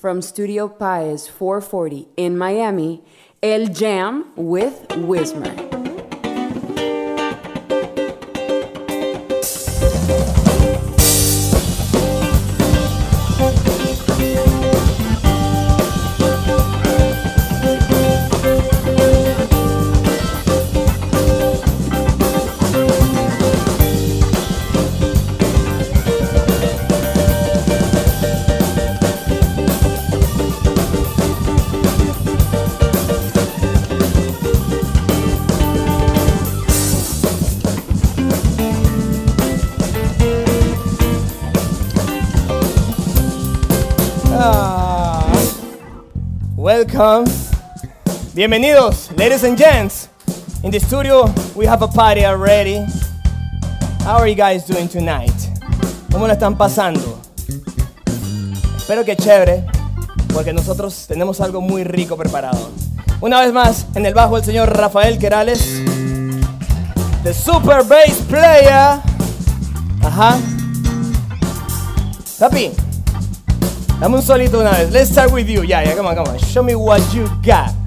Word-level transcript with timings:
from 0.00 0.22
Studio 0.22 0.66
Paez 0.66 1.28
440 1.28 2.08
in 2.16 2.38
Miami, 2.38 3.02
El 3.42 3.66
Jam 3.66 4.32
with 4.34 4.88
Wizzmer. 4.88 5.89
Bienvenidos, 48.34 49.08
ladies 49.16 49.42
and 49.44 49.56
gents. 49.56 50.10
In 50.62 50.70
the 50.70 50.78
studio, 50.78 51.32
we 51.56 51.64
have 51.64 51.80
a 51.80 51.88
party 51.88 52.26
already. 52.26 52.84
How 54.00 54.18
are 54.18 54.28
you 54.28 54.34
guys 54.34 54.66
doing 54.66 54.86
tonight? 54.86 55.32
¿Cómo 56.12 56.26
la 56.26 56.34
están 56.34 56.58
pasando? 56.58 57.18
Espero 58.76 59.02
que 59.06 59.16
chévere, 59.16 59.64
porque 60.34 60.52
nosotros 60.52 61.06
tenemos 61.08 61.40
algo 61.40 61.62
muy 61.62 61.84
rico 61.84 62.18
preparado. 62.18 62.70
Una 63.22 63.40
vez 63.40 63.54
más, 63.54 63.86
en 63.94 64.04
el 64.04 64.12
bajo 64.12 64.36
el 64.36 64.44
señor 64.44 64.68
Rafael 64.68 65.18
Querales, 65.18 65.82
the 67.22 67.32
super 67.32 67.82
bass 67.82 68.20
player. 68.28 69.00
Ajá. 70.02 70.38
Papi, 72.38 72.72
dame 74.00 74.16
un 74.16 74.22
solito 74.22 74.58
una 74.58 74.70
vez. 74.70 74.90
Let's 74.90 75.10
start 75.10 75.30
with 75.30 75.48
you. 75.48 75.62
Yeah, 75.62 75.82
yeah, 75.84 75.94
come 75.94 76.08
on, 76.08 76.14
come 76.14 76.28
on. 76.28 76.38
Show 76.38 76.62
me 76.62 76.74
what 76.74 77.00
you 77.14 77.28
got. 77.42 77.79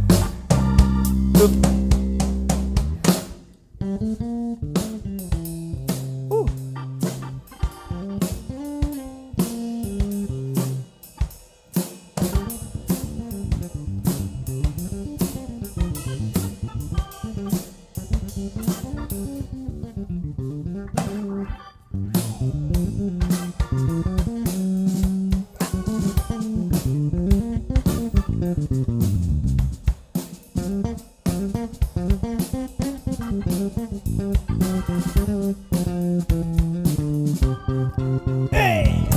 Hey. 38.51 39.07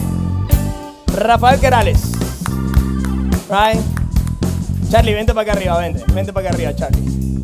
Rafael 1.08 1.58
Querales. 1.58 2.12
Right. 3.48 3.80
Charlie, 4.90 5.14
vente 5.14 5.34
para 5.34 5.42
acá 5.42 5.52
arriba, 5.52 5.78
vente. 5.80 6.04
Vente 6.12 6.32
para 6.32 6.48
acá 6.48 6.56
arriba, 6.56 6.74
Charlie. 6.76 7.42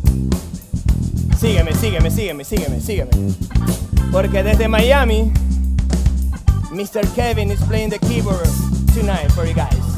Sígueme, 1.37 1.73
sígueme, 1.73 2.09
sígueme, 2.09 2.43
sígueme, 2.45 2.79
sígueme. 2.79 3.11
Porque 4.11 4.43
desde 4.43 4.69
Miami, 4.69 5.33
Mr. 6.71 7.05
Kevin 7.15 7.51
is 7.51 7.61
playing 7.63 7.89
the 7.89 7.99
keyboard 7.99 8.47
tonight 8.93 9.29
for 9.33 9.45
you 9.45 9.53
guys. 9.53 9.92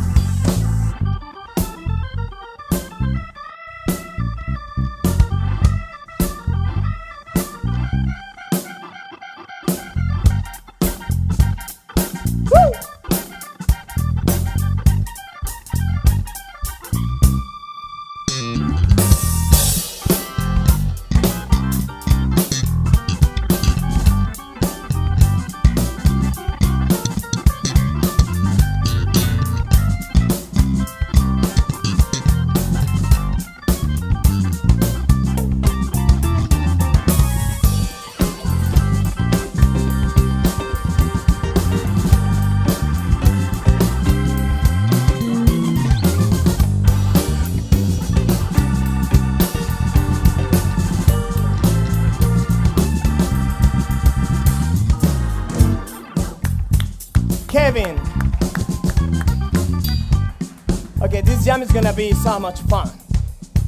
Gonna 61.75 61.91
be 61.91 62.13
so 62.13 62.39
much 62.39 62.61
fun. 62.61 62.89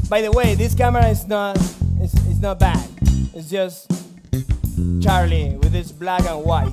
By 0.08 0.22
the 0.22 0.32
way, 0.32 0.56
this 0.56 0.74
camera 0.74 1.06
is 1.08 1.28
not 1.28 1.58
it's, 2.00 2.14
it's 2.28 2.40
not 2.40 2.58
bad. 2.58 2.90
It's 3.34 3.50
just 3.50 3.92
Charlie 5.04 5.58
with 5.58 5.74
his 5.74 5.92
black 5.92 6.22
and 6.22 6.42
white. 6.46 6.72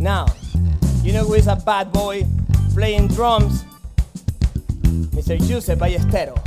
Now, 0.00 0.26
you 1.04 1.12
know 1.12 1.22
who 1.22 1.34
is 1.34 1.46
a 1.46 1.54
bad 1.54 1.92
boy 1.92 2.26
playing 2.74 3.06
drums? 3.06 3.62
Mr. 5.14 5.38
Juseph 5.38 5.78
Ballestero. 5.78 6.39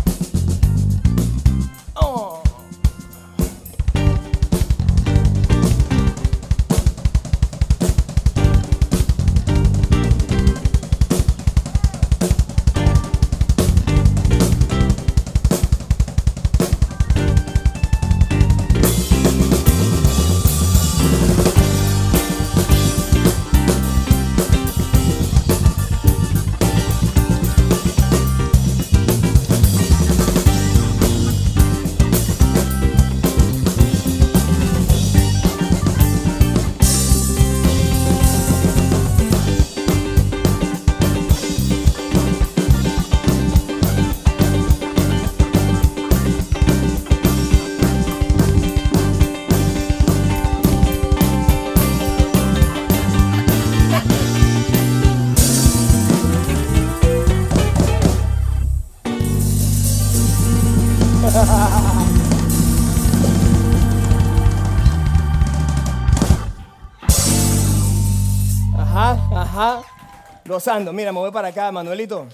Gozando. 70.53 70.93
Mira, 70.93 71.11
me 71.11 71.17
voy 71.17 71.31
para 71.31 71.47
acá, 71.47 71.71
Manuelito. 71.71 72.27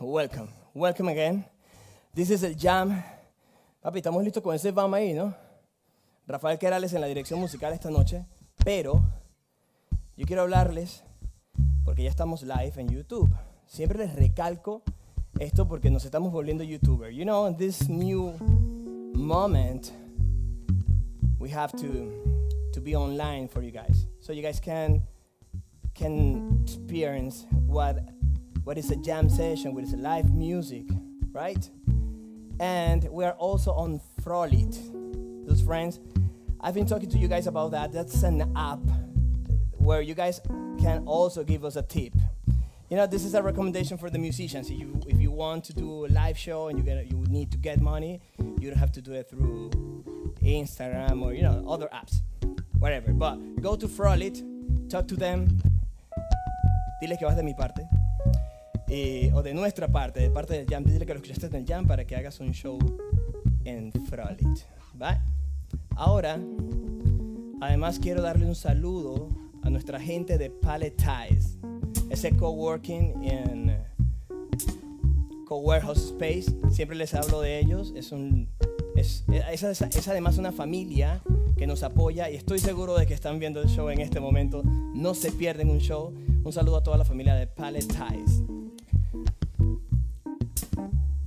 Welcome. 0.00 0.48
Welcome 0.74 1.08
again. 1.08 1.44
This 2.12 2.30
is 2.30 2.42
el 2.42 2.56
jam. 2.56 3.00
Papi, 3.80 3.98
estamos 3.98 4.24
listos 4.24 4.42
con 4.42 4.56
ese 4.56 4.72
bam 4.72 4.92
ahí, 4.92 5.12
¿no? 5.12 5.32
Rafael 6.26 6.58
Querales 6.58 6.92
en 6.94 7.00
la 7.00 7.06
dirección 7.06 7.38
musical 7.38 7.72
esta 7.72 7.90
noche. 7.90 8.26
Pero 8.64 9.04
yo 10.16 10.26
quiero 10.26 10.42
hablarles 10.42 11.04
porque 11.84 12.02
ya 12.02 12.10
estamos 12.10 12.42
live 12.42 12.72
en 12.78 12.88
YouTube. 12.88 13.32
Siempre 13.64 14.00
les 14.00 14.16
recalco 14.16 14.82
esto 15.38 15.68
porque 15.68 15.92
nos 15.92 16.04
estamos 16.04 16.32
volviendo 16.32 16.64
youtuber. 16.64 17.12
You 17.12 17.22
know, 17.22 17.46
in 17.46 17.56
this 17.56 17.88
new 17.88 18.32
moment, 19.14 19.92
we 21.38 21.52
have 21.54 21.70
to 21.76 22.10
to 22.72 22.80
be 22.80 22.96
online 22.96 23.46
for 23.46 23.62
you 23.62 23.70
guys, 23.70 24.08
so 24.18 24.32
you 24.32 24.42
guys 24.42 24.58
can 24.60 25.06
can 25.94 26.60
experience 26.62 27.46
what 27.66 27.98
what 28.64 28.78
is 28.78 28.90
a 28.90 28.96
jam 28.96 29.28
session, 29.28 29.74
what 29.74 29.82
is 29.84 29.92
live 29.94 30.32
music, 30.32 30.84
right? 31.32 31.68
And 32.60 33.08
we 33.10 33.24
are 33.24 33.32
also 33.32 33.72
on 33.72 34.00
Frolit. 34.22 34.78
Those 35.46 35.60
friends, 35.60 35.98
I've 36.60 36.74
been 36.74 36.86
talking 36.86 37.10
to 37.10 37.18
you 37.18 37.26
guys 37.26 37.48
about 37.48 37.72
that. 37.72 37.92
That's 37.92 38.22
an 38.22 38.52
app 38.56 38.78
where 39.72 40.00
you 40.00 40.14
guys 40.14 40.40
can 40.80 41.02
also 41.06 41.42
give 41.42 41.64
us 41.64 41.74
a 41.74 41.82
tip. 41.82 42.14
You 42.88 42.96
know, 42.96 43.06
this 43.06 43.24
is 43.24 43.34
a 43.34 43.42
recommendation 43.42 43.98
for 43.98 44.10
the 44.10 44.18
musicians. 44.18 44.70
If 44.70 44.78
you, 44.78 45.00
if 45.08 45.20
you 45.20 45.30
want 45.30 45.64
to 45.64 45.72
do 45.72 46.06
a 46.06 46.08
live 46.08 46.38
show 46.38 46.68
and 46.68 46.78
you 46.78 46.84
get 46.84 47.10
you 47.10 47.24
need 47.28 47.50
to 47.50 47.58
get 47.58 47.80
money, 47.80 48.20
you 48.38 48.70
don't 48.70 48.78
have 48.78 48.92
to 48.92 49.02
do 49.02 49.12
it 49.14 49.28
through 49.28 49.70
Instagram 50.42 51.22
or 51.22 51.32
you 51.32 51.42
know 51.42 51.64
other 51.68 51.88
apps, 51.92 52.20
whatever. 52.78 53.12
But 53.12 53.60
go 53.60 53.76
to 53.76 53.88
Frolit, 53.88 54.88
talk 54.88 55.08
to 55.08 55.16
them, 55.16 55.48
diles 57.02 57.18
que 57.18 57.24
vas 57.24 57.36
de 57.36 57.42
mi 57.42 57.52
parte. 57.52 57.88
Eh, 58.88 59.32
o 59.34 59.42
de 59.42 59.54
nuestra 59.54 59.88
parte, 59.88 60.20
de 60.20 60.30
parte 60.30 60.54
del 60.54 60.66
Jam, 60.66 60.84
dile 60.84 61.04
que 61.04 61.12
lo 61.12 61.20
escuchaste 61.20 61.46
en 61.46 61.54
el 61.56 61.66
Jam 61.66 61.84
para 61.86 62.04
que 62.04 62.14
hagas 62.14 62.38
un 62.38 62.52
show 62.52 62.78
en 63.64 63.90
Frolit. 64.06 64.60
¿Va? 65.00 65.20
Ahora, 65.96 66.38
además 67.60 67.98
quiero 67.98 68.22
darle 68.22 68.46
un 68.46 68.54
saludo 68.54 69.28
a 69.62 69.70
nuestra 69.70 69.98
gente 69.98 70.38
de 70.38 70.50
Paletize, 70.50 71.58
ese 72.08 72.36
coworking 72.36 73.24
en 73.24 73.76
co-warehouse 75.46 76.12
space. 76.12 76.54
Siempre 76.70 76.96
les 76.96 77.14
hablo 77.14 77.40
de 77.40 77.58
ellos. 77.58 77.92
Es 77.96 78.12
además 80.08 80.38
una 80.38 80.52
familia 80.52 81.20
que 81.56 81.66
nos 81.66 81.82
apoya 81.82 82.30
y 82.30 82.36
estoy 82.36 82.60
seguro 82.60 82.96
de 82.96 83.06
que 83.06 83.14
están 83.14 83.40
viendo 83.40 83.60
el 83.60 83.68
show 83.68 83.88
en 83.88 84.00
este 84.00 84.20
momento. 84.20 84.62
No 84.94 85.14
se 85.14 85.32
pierden 85.32 85.68
un 85.68 85.78
show. 85.78 86.14
Un 86.44 86.52
saludo 86.52 86.78
a 86.78 86.82
toda 86.82 86.96
la 86.96 87.04
familia 87.04 87.34
de 87.36 87.46
Paletize. 87.46 88.42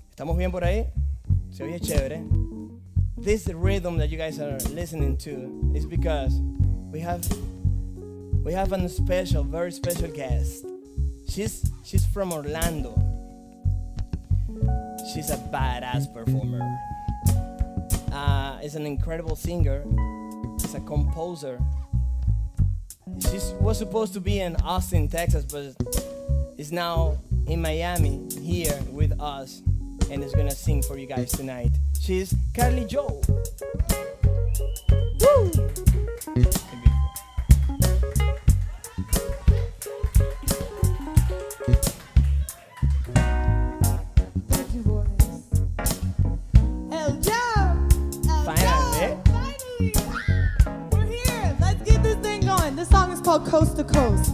¿Estamos 0.10 0.38
bien 0.38 0.52
por 0.52 0.64
ahí? 0.64 0.88
Se 1.52 1.64
oye 1.64 1.80
chévere. 1.80 2.22
This 3.18 3.48
rhythm 3.48 3.98
that 3.98 4.10
you 4.10 4.18
guys 4.18 4.40
are 4.40 4.58
listening 4.74 5.16
to 5.20 5.72
is 5.74 5.86
because 5.86 6.42
we 6.92 7.00
have 7.00 7.26
we 8.44 8.52
have 8.52 8.74
a 8.74 8.90
special, 8.90 9.44
very 9.46 9.72
special 9.72 10.10
guest. 10.12 10.66
She's 11.30 11.64
she's 11.86 12.06
from 12.06 12.34
Orlando. 12.34 12.94
She's 15.14 15.30
a 15.30 15.38
badass 15.38 16.14
performer. 16.14 16.60
Uh, 18.12 18.60
is 18.62 18.76
an 18.76 18.86
incredible 18.86 19.38
singer. 19.38 19.86
She's 20.60 20.76
a 20.76 20.82
composer. 20.82 21.58
She 23.20 23.40
was 23.60 23.78
supposed 23.78 24.14
to 24.14 24.20
be 24.20 24.40
in 24.40 24.56
Austin, 24.58 25.08
Texas, 25.08 25.46
but 25.46 25.76
is 26.58 26.72
now 26.72 27.18
in 27.48 27.62
Miami 27.62 28.22
here 28.42 28.78
with 28.92 29.20
us 29.20 29.62
and 30.12 30.24
is 30.24 30.34
gonna 30.34 30.52
sing 30.52 30.82
for 30.82 30.98
you 30.98 31.08
guys 31.08 31.32
tonight. 31.32 31.72
She's 32.00 32.34
Carly 32.54 32.86
Jo. 32.86 33.22
Woo! 35.22 35.52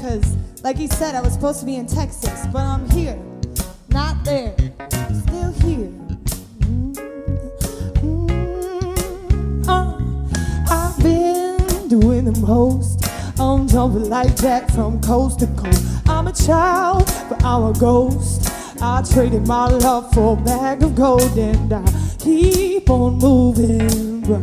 Because, 0.02 0.36
like 0.64 0.78
he 0.78 0.88
said, 0.88 1.14
I 1.14 1.22
was 1.22 1.34
supposed 1.34 1.60
to 1.60 1.66
be 1.66 1.76
in 1.76 1.86
Texas, 1.86 2.48
but 2.52 2.64
I'm 2.64 2.90
here. 2.90 3.20
Not 3.90 4.24
there. 4.26 4.56
Still 5.14 5.52
here. 5.62 5.92
Mm, 8.02 9.68
uh, 9.68 9.98
I've 10.72 10.98
been 11.04 11.88
doing 11.88 12.26
the 12.26 12.40
most. 12.40 13.06
I'm 13.40 13.68
jumping 13.68 14.10
like 14.10 14.36
Jack 14.38 14.72
from 14.72 15.00
coast 15.02 15.42
to 15.42 15.48
coast. 15.48 15.86
I'm 16.10 16.26
a 16.26 16.34
child, 16.34 17.06
but 17.30 17.44
I'm 17.44 17.66
a 17.66 17.74
ghost. 17.74 18.50
I 18.82 19.04
traded 19.04 19.46
my 19.46 19.68
love 19.68 20.12
for 20.16 20.36
a 20.36 20.42
bag 20.42 20.82
of 20.82 20.96
gold 20.96 21.38
and 21.38 21.72
I 21.72 21.86
keep 22.18 22.90
on 22.90 23.20
moving, 23.20 24.22
but 24.22 24.40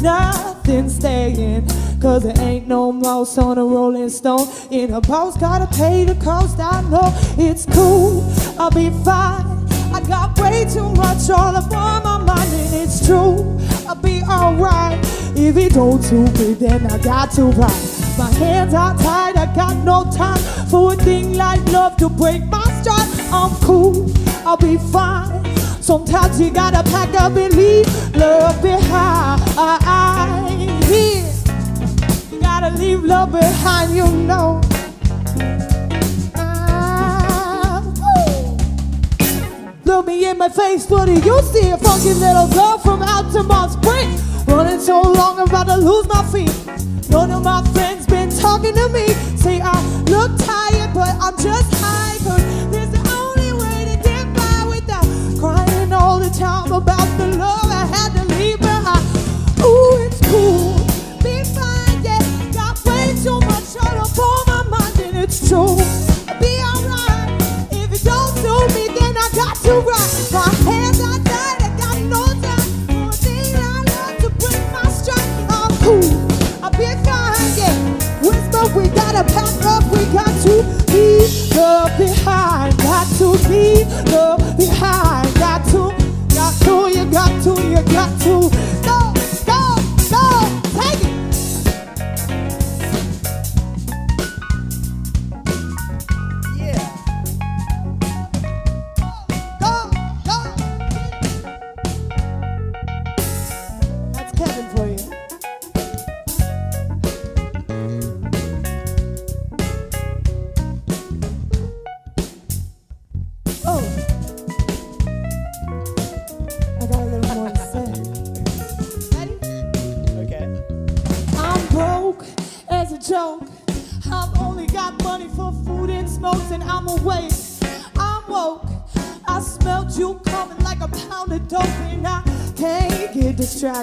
nothing's 0.00 0.94
staying. 0.94 1.66
Cause 2.00 2.22
there 2.22 2.40
ain't 2.40 2.66
no 2.66 2.90
mouse 2.92 3.36
on 3.36 3.58
a 3.58 3.64
rolling 3.64 4.08
stone. 4.08 4.48
In 4.70 4.90
a 4.94 5.02
boat, 5.02 5.38
gotta 5.38 5.66
pay 5.76 6.04
the 6.04 6.14
cost. 6.14 6.58
I 6.58 6.80
know 6.88 7.12
it's 7.36 7.66
cool, 7.66 8.24
I'll 8.58 8.70
be 8.70 8.88
fine. 9.04 9.44
I 9.92 10.00
got 10.08 10.38
way 10.38 10.64
too 10.64 10.88
much 10.92 11.28
all 11.28 11.54
up 11.54 11.70
on 11.70 12.02
my 12.02 12.16
mind, 12.24 12.50
and 12.54 12.74
it's 12.74 13.06
true. 13.06 13.58
I'll 13.86 13.96
be 13.96 14.22
alright. 14.22 14.98
If 15.36 15.58
it 15.58 15.74
don't 15.74 16.02
suit 16.02 16.32
me, 16.38 16.54
then 16.54 16.86
I 16.86 16.96
got 16.98 17.32
to 17.32 17.44
ride. 17.44 17.88
My 18.16 18.30
hands 18.32 18.72
are 18.72 18.96
tied, 18.96 19.36
I 19.36 19.54
got 19.54 19.76
no 19.84 20.10
time 20.10 20.40
for 20.68 20.94
a 20.94 20.96
thing 20.96 21.34
like 21.34 21.60
love 21.70 21.98
to 21.98 22.08
break 22.08 22.46
my 22.46 22.64
stride. 22.80 23.10
I'm 23.30 23.54
cool, 23.60 24.10
I'll 24.46 24.56
be 24.56 24.78
fine. 24.90 25.44
Sometimes 25.82 26.40
you 26.40 26.50
gotta 26.50 26.82
pack 26.90 27.14
up 27.20 27.36
and 27.36 27.54
leave 27.54 27.86
love 28.16 28.62
behind. 28.62 30.39
Leave 32.78 33.04
love 33.04 33.32
behind, 33.32 33.94
you 33.94 34.06
know. 34.06 34.60
Ah. 36.34 37.82
Look 39.84 40.06
me 40.06 40.26
in 40.28 40.38
my 40.38 40.48
face, 40.48 40.88
what 40.88 41.06
do 41.06 41.12
you 41.12 41.42
see? 41.42 41.70
A 41.70 41.76
funky 41.76 42.14
little 42.14 42.48
girl 42.48 42.78
from 42.78 43.00
Altamonte 43.00 43.72
Spring. 43.72 44.16
Running 44.46 44.80
so 44.80 45.00
long, 45.02 45.38
I'm 45.38 45.48
about 45.48 45.66
to 45.66 45.76
lose 45.76 46.08
my 46.08 46.24
feet. 46.32 46.52
None 47.10 47.30
of 47.32 47.42
my 47.44 47.62
friends 47.72 48.06
been 48.06 48.30
talking 48.30 48.74
to 48.74 48.88
me. 48.88 49.06
Say 49.36 49.60
I 49.62 49.74
look 50.04 50.30
tired, 50.38 50.94
but 50.94 51.14
I'm 51.20 51.36
just 51.36 51.72
high. 51.74 52.16
Cause 52.24 52.44
this 52.70 52.88
the 52.88 53.02
only 53.10 53.52
way 53.52 53.84
to 53.90 53.96
get 54.02 54.26
by 54.34 54.64
without 54.68 55.04
crying 55.40 55.92
all 55.92 56.18
the 56.18 56.30
time 56.30 56.72
about 56.72 57.06
the 57.18 57.36
love 57.36 57.69
behind. 82.00 82.76
Got 82.78 83.06
to 83.18 83.28
leave 83.48 83.86
love 84.10 84.56
behind. 84.56 85.34
Got 85.34 85.64
to, 85.72 85.92
got 86.34 86.54
to, 86.64 86.88
you 86.96 87.04
got 87.10 87.42
to, 87.44 87.52
you 87.68 87.82
got 87.92 88.20
to. 88.22 88.79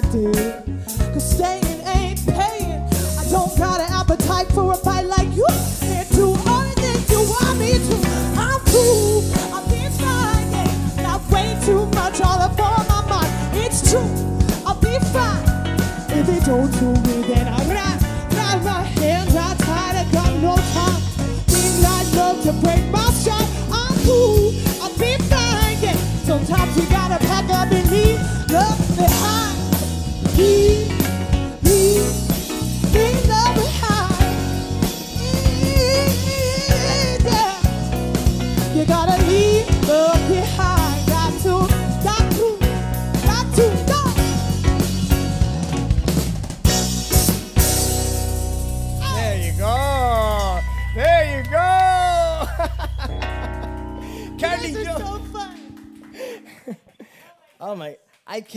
Get 0.01 0.11
distracted. 0.11 0.66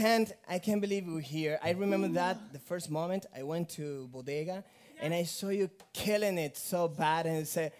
Can't. 0.01 0.33
I 0.49 0.59
can't 0.59 0.81
believe 0.81 1.05
we're 1.07 1.21
here. 1.21 1.59
I 1.63 1.71
remember 1.71 2.09
that 2.23 2.37
the 2.53 2.59
first 2.59 2.91
moment 2.91 3.27
I 3.37 3.43
went 3.43 3.69
to 3.71 4.09
Bodega 4.13 4.65
and 5.03 5.13
I 5.15 5.25
saw 5.25 5.49
you 5.49 5.71
killing 5.93 6.39
it 6.39 6.57
so 6.57 6.89
bad 6.89 7.27
and 7.27 7.47
said, 7.47 7.73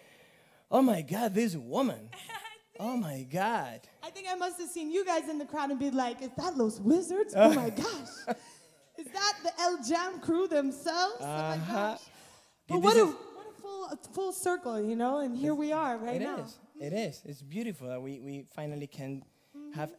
"Oh 0.69 0.81
my 0.81 1.01
God, 1.01 1.33
this 1.33 1.55
woman! 1.55 2.09
Oh 2.79 2.97
my 2.97 3.19
God!" 3.31 3.79
I 4.01 4.09
think 4.09 4.25
I 4.27 4.35
must 4.35 4.59
have 4.59 4.69
seen 4.69 4.89
you 4.91 5.05
guys 5.05 5.29
in 5.29 5.37
the 5.37 5.45
crowd 5.45 5.69
and 5.69 5.79
be 5.79 5.91
like, 5.91 6.17
is 6.23 6.31
that 6.37 6.57
Los 6.57 6.79
Wizards? 6.79 7.33
Oh 7.43 7.53
my 7.53 7.69
gosh. 7.69 8.13
Is 8.97 9.07
that 9.19 9.33
the 9.45 9.51
El 9.65 9.75
Jam 9.89 10.19
crew 10.19 10.47
themselves? 10.47 11.17
Oh 11.21 11.25
my 11.25 11.55
Uh-huh. 11.57 11.73
gosh. 11.73 11.99
But 12.67 12.79
what 12.81 12.97
a, 12.97 13.05
what 13.05 13.47
a 13.53 13.61
full, 13.61 13.83
a 13.85 13.97
full 14.15 14.31
circle, 14.33 14.81
you 14.81 14.95
know? 14.95 15.19
And 15.19 15.37
here 15.37 15.53
we 15.53 15.71
are 15.71 15.95
right 15.97 16.21
It 16.21 16.25
now. 16.25 16.37
is. 16.43 16.57
It 16.87 16.93
is. 16.93 17.21
It's 17.25 17.41
beautiful 17.43 17.87
that 17.89 18.01
we, 18.01 18.19
we 18.19 18.45
finally 18.55 18.87
can 18.87 19.23
have. 19.75 19.91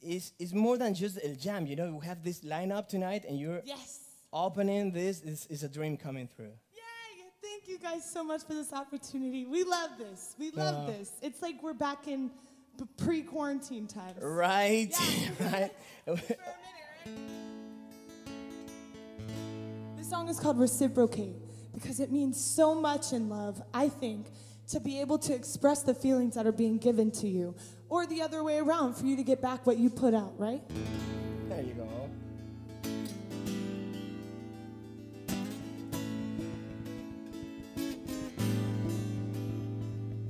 It's, 0.00 0.32
it's 0.38 0.52
more 0.52 0.76
than 0.76 0.94
just 0.94 1.18
El 1.24 1.34
Jam. 1.34 1.66
You 1.66 1.76
know, 1.76 1.96
we 2.00 2.06
have 2.06 2.22
this 2.22 2.40
lineup 2.40 2.88
tonight, 2.88 3.24
and 3.28 3.38
you're 3.38 3.62
Yes. 3.64 4.00
opening 4.32 4.92
this. 4.92 5.20
Is 5.22 5.46
is 5.46 5.62
a 5.62 5.68
dream 5.68 5.96
coming 5.96 6.28
through. 6.28 6.52
Yay! 6.74 7.24
Thank 7.42 7.66
you 7.68 7.78
guys 7.78 8.04
so 8.10 8.22
much 8.22 8.42
for 8.44 8.54
this 8.54 8.72
opportunity. 8.72 9.46
We 9.46 9.64
love 9.64 9.92
this. 9.98 10.34
We 10.38 10.50
love 10.50 10.88
Yeah. 10.88 10.94
this. 10.98 11.12
It's 11.22 11.40
like 11.42 11.62
we're 11.62 11.72
back 11.72 12.06
in 12.08 12.30
pre-quarantine 12.98 13.86
times. 13.86 14.20
Right. 14.22 14.92
right. 15.40 15.72
This 19.96 20.08
song 20.10 20.28
is 20.28 20.38
called 20.38 20.58
Reciprocate 20.58 21.36
because 21.74 22.00
it 22.00 22.10
means 22.12 22.38
so 22.38 22.74
much 22.74 23.12
in 23.12 23.28
love, 23.28 23.62
I 23.74 23.88
think, 23.88 24.26
to 24.68 24.80
be 24.80 25.00
able 25.00 25.18
to 25.20 25.34
express 25.34 25.82
the 25.82 25.94
feelings 25.94 26.34
that 26.34 26.46
are 26.46 26.52
being 26.52 26.78
given 26.78 27.10
to 27.12 27.26
you, 27.28 27.54
or 27.88 28.06
the 28.06 28.22
other 28.22 28.42
way 28.44 28.58
around, 28.58 28.94
for 28.94 29.06
you 29.06 29.16
to 29.16 29.22
get 29.22 29.40
back 29.40 29.66
what 29.66 29.78
you 29.78 29.90
put 29.90 30.14
out, 30.14 30.34
right? 30.38 30.62
There 31.48 31.62
you 31.62 31.74
go. 31.74 31.88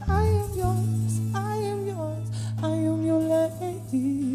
I 0.09 0.23
am 0.23 0.55
yours, 0.57 1.21
I 1.35 1.57
am 1.57 1.87
yours, 1.87 2.29
I 2.62 2.69
am 2.71 3.05
your 3.05 3.21
lady. 3.21 4.29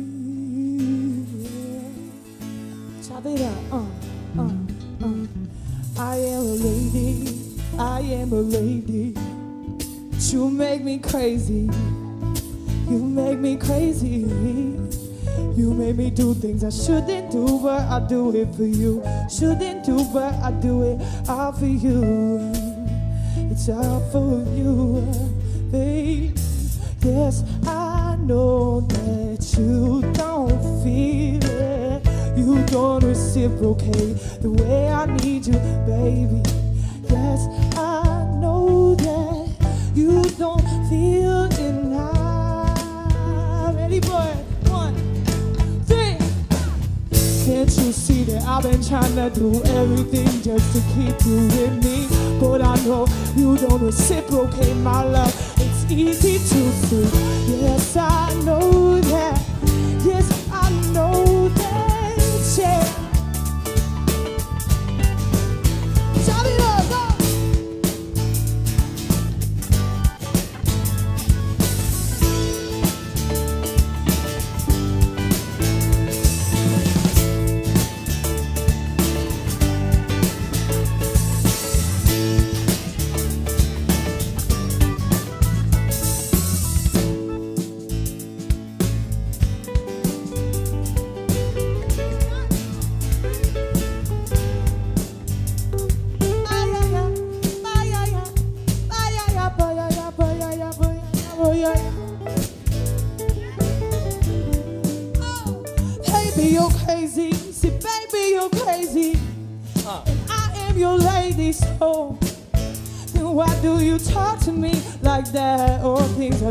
Chop 3.07 3.25
it 3.25 3.41
up, 3.41 3.57
uh, 3.71 3.85
uh, 4.39 4.49
uh. 5.03 5.27
I 5.97 6.15
am 6.17 6.41
a 6.41 6.55
lady, 6.55 7.59
I 7.77 7.99
am 8.01 8.33
a 8.33 8.41
lady. 8.41 9.15
You 10.31 10.49
make 10.49 10.83
me 10.83 10.97
crazy, 10.97 11.69
Make 15.93 16.05
me 16.05 16.09
do 16.09 16.33
things 16.33 16.63
I 16.63 16.71
shouldn't 16.71 17.29
do, 17.29 17.59
but 17.61 17.81
I 17.81 17.99
do 18.07 18.35
it 18.35 18.47
for 18.55 18.63
you. 18.63 19.03
Shouldn't 19.29 19.85
do, 19.85 20.03
but 20.11 20.33
I 20.41 20.49
do 20.49 20.81
it 20.81 21.29
all 21.29 21.51
for 21.51 21.67
you. 21.67 22.51
It's 23.51 23.69
all 23.69 23.99
for 24.11 24.43
you, 24.57 25.05
babe. 25.71 26.35
Yes, 27.03 27.43
I 27.67 28.17
know 28.21 28.81
that 28.81 29.55
you 29.55 30.01
don't 30.13 30.59
feel 30.81 31.45
it. 31.45 32.07
You 32.39 32.65
don't 32.65 33.03
reciprocate 33.03 34.17
the 34.41 34.49
way 34.49 34.87
I 34.91 35.05
need 35.17 35.45
you, 35.45 35.59
baby. 35.85 36.41
Yes, 37.07 37.45
I 37.77 38.25
know 38.41 38.95
that 38.95 39.47
you 39.93 40.23
don't 40.39 40.65
feel 40.89 41.42
Can't 47.63 47.77
you 47.77 47.93
see 47.93 48.23
that 48.25 48.43
I've 48.43 48.63
been 48.63 48.83
trying 48.83 49.15
to 49.15 49.29
do 49.39 49.63
everything 49.63 50.27
just 50.41 50.73
to 50.75 50.81
keep 50.93 51.15
you 51.25 51.47
with 51.47 51.81
me? 51.81 52.09
But 52.37 52.61
I 52.61 52.75
know 52.83 53.07
you 53.37 53.57
don't 53.57 53.81
reciprocate 53.81 54.75
my 54.75 55.01
love. 55.05 55.33
It's 55.61 55.89
easy 55.89 56.39
to 56.39 56.71
see. 56.73 57.61
Yes, 57.61 57.95
I 57.95 58.33
know 58.43 58.99
that. 58.99 59.41
Yes, 60.03 60.49
I 60.51 60.69
know 60.91 61.47
that. 61.47 62.57
Yeah. 62.57 62.82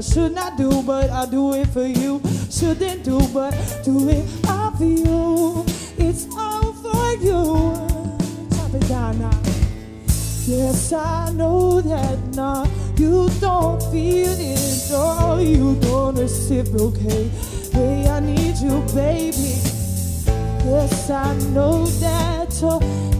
Should 0.02 0.32
not 0.34 0.56
do, 0.56 0.82
but 0.82 1.10
I 1.10 1.26
do 1.26 1.54
it 1.54 1.68
for 1.68 1.86
you. 1.86 2.20
Shouldn't 2.50 3.04
do, 3.04 3.20
but 3.28 3.52
do 3.84 4.08
it 4.08 4.24
all 4.48 4.70
for 4.72 4.84
you. 4.84 5.64
It's 5.96 6.26
all 6.36 6.72
for 6.72 7.12
you. 7.22 7.74
Chop 8.56 8.74
it 8.74 8.88
down 8.88 9.18
now. 9.20 9.38
Yes, 10.44 10.92
I 10.92 11.30
know 11.32 11.80
that 11.80 12.18
now 12.34 12.66
you 12.96 13.30
don't 13.40 13.80
feel 13.92 14.32
it, 14.32 14.90
no, 14.90 15.38
you 15.38 15.76
don't 15.76 16.16
reciprocate. 16.16 17.30
Hey, 17.72 18.08
I 18.08 18.20
need 18.20 18.56
you, 18.58 18.82
baby. 18.94 19.54
Yes, 20.66 21.10
I 21.10 21.34
know 21.54 21.86
that. 21.86 22.60
Oh, 22.62 23.11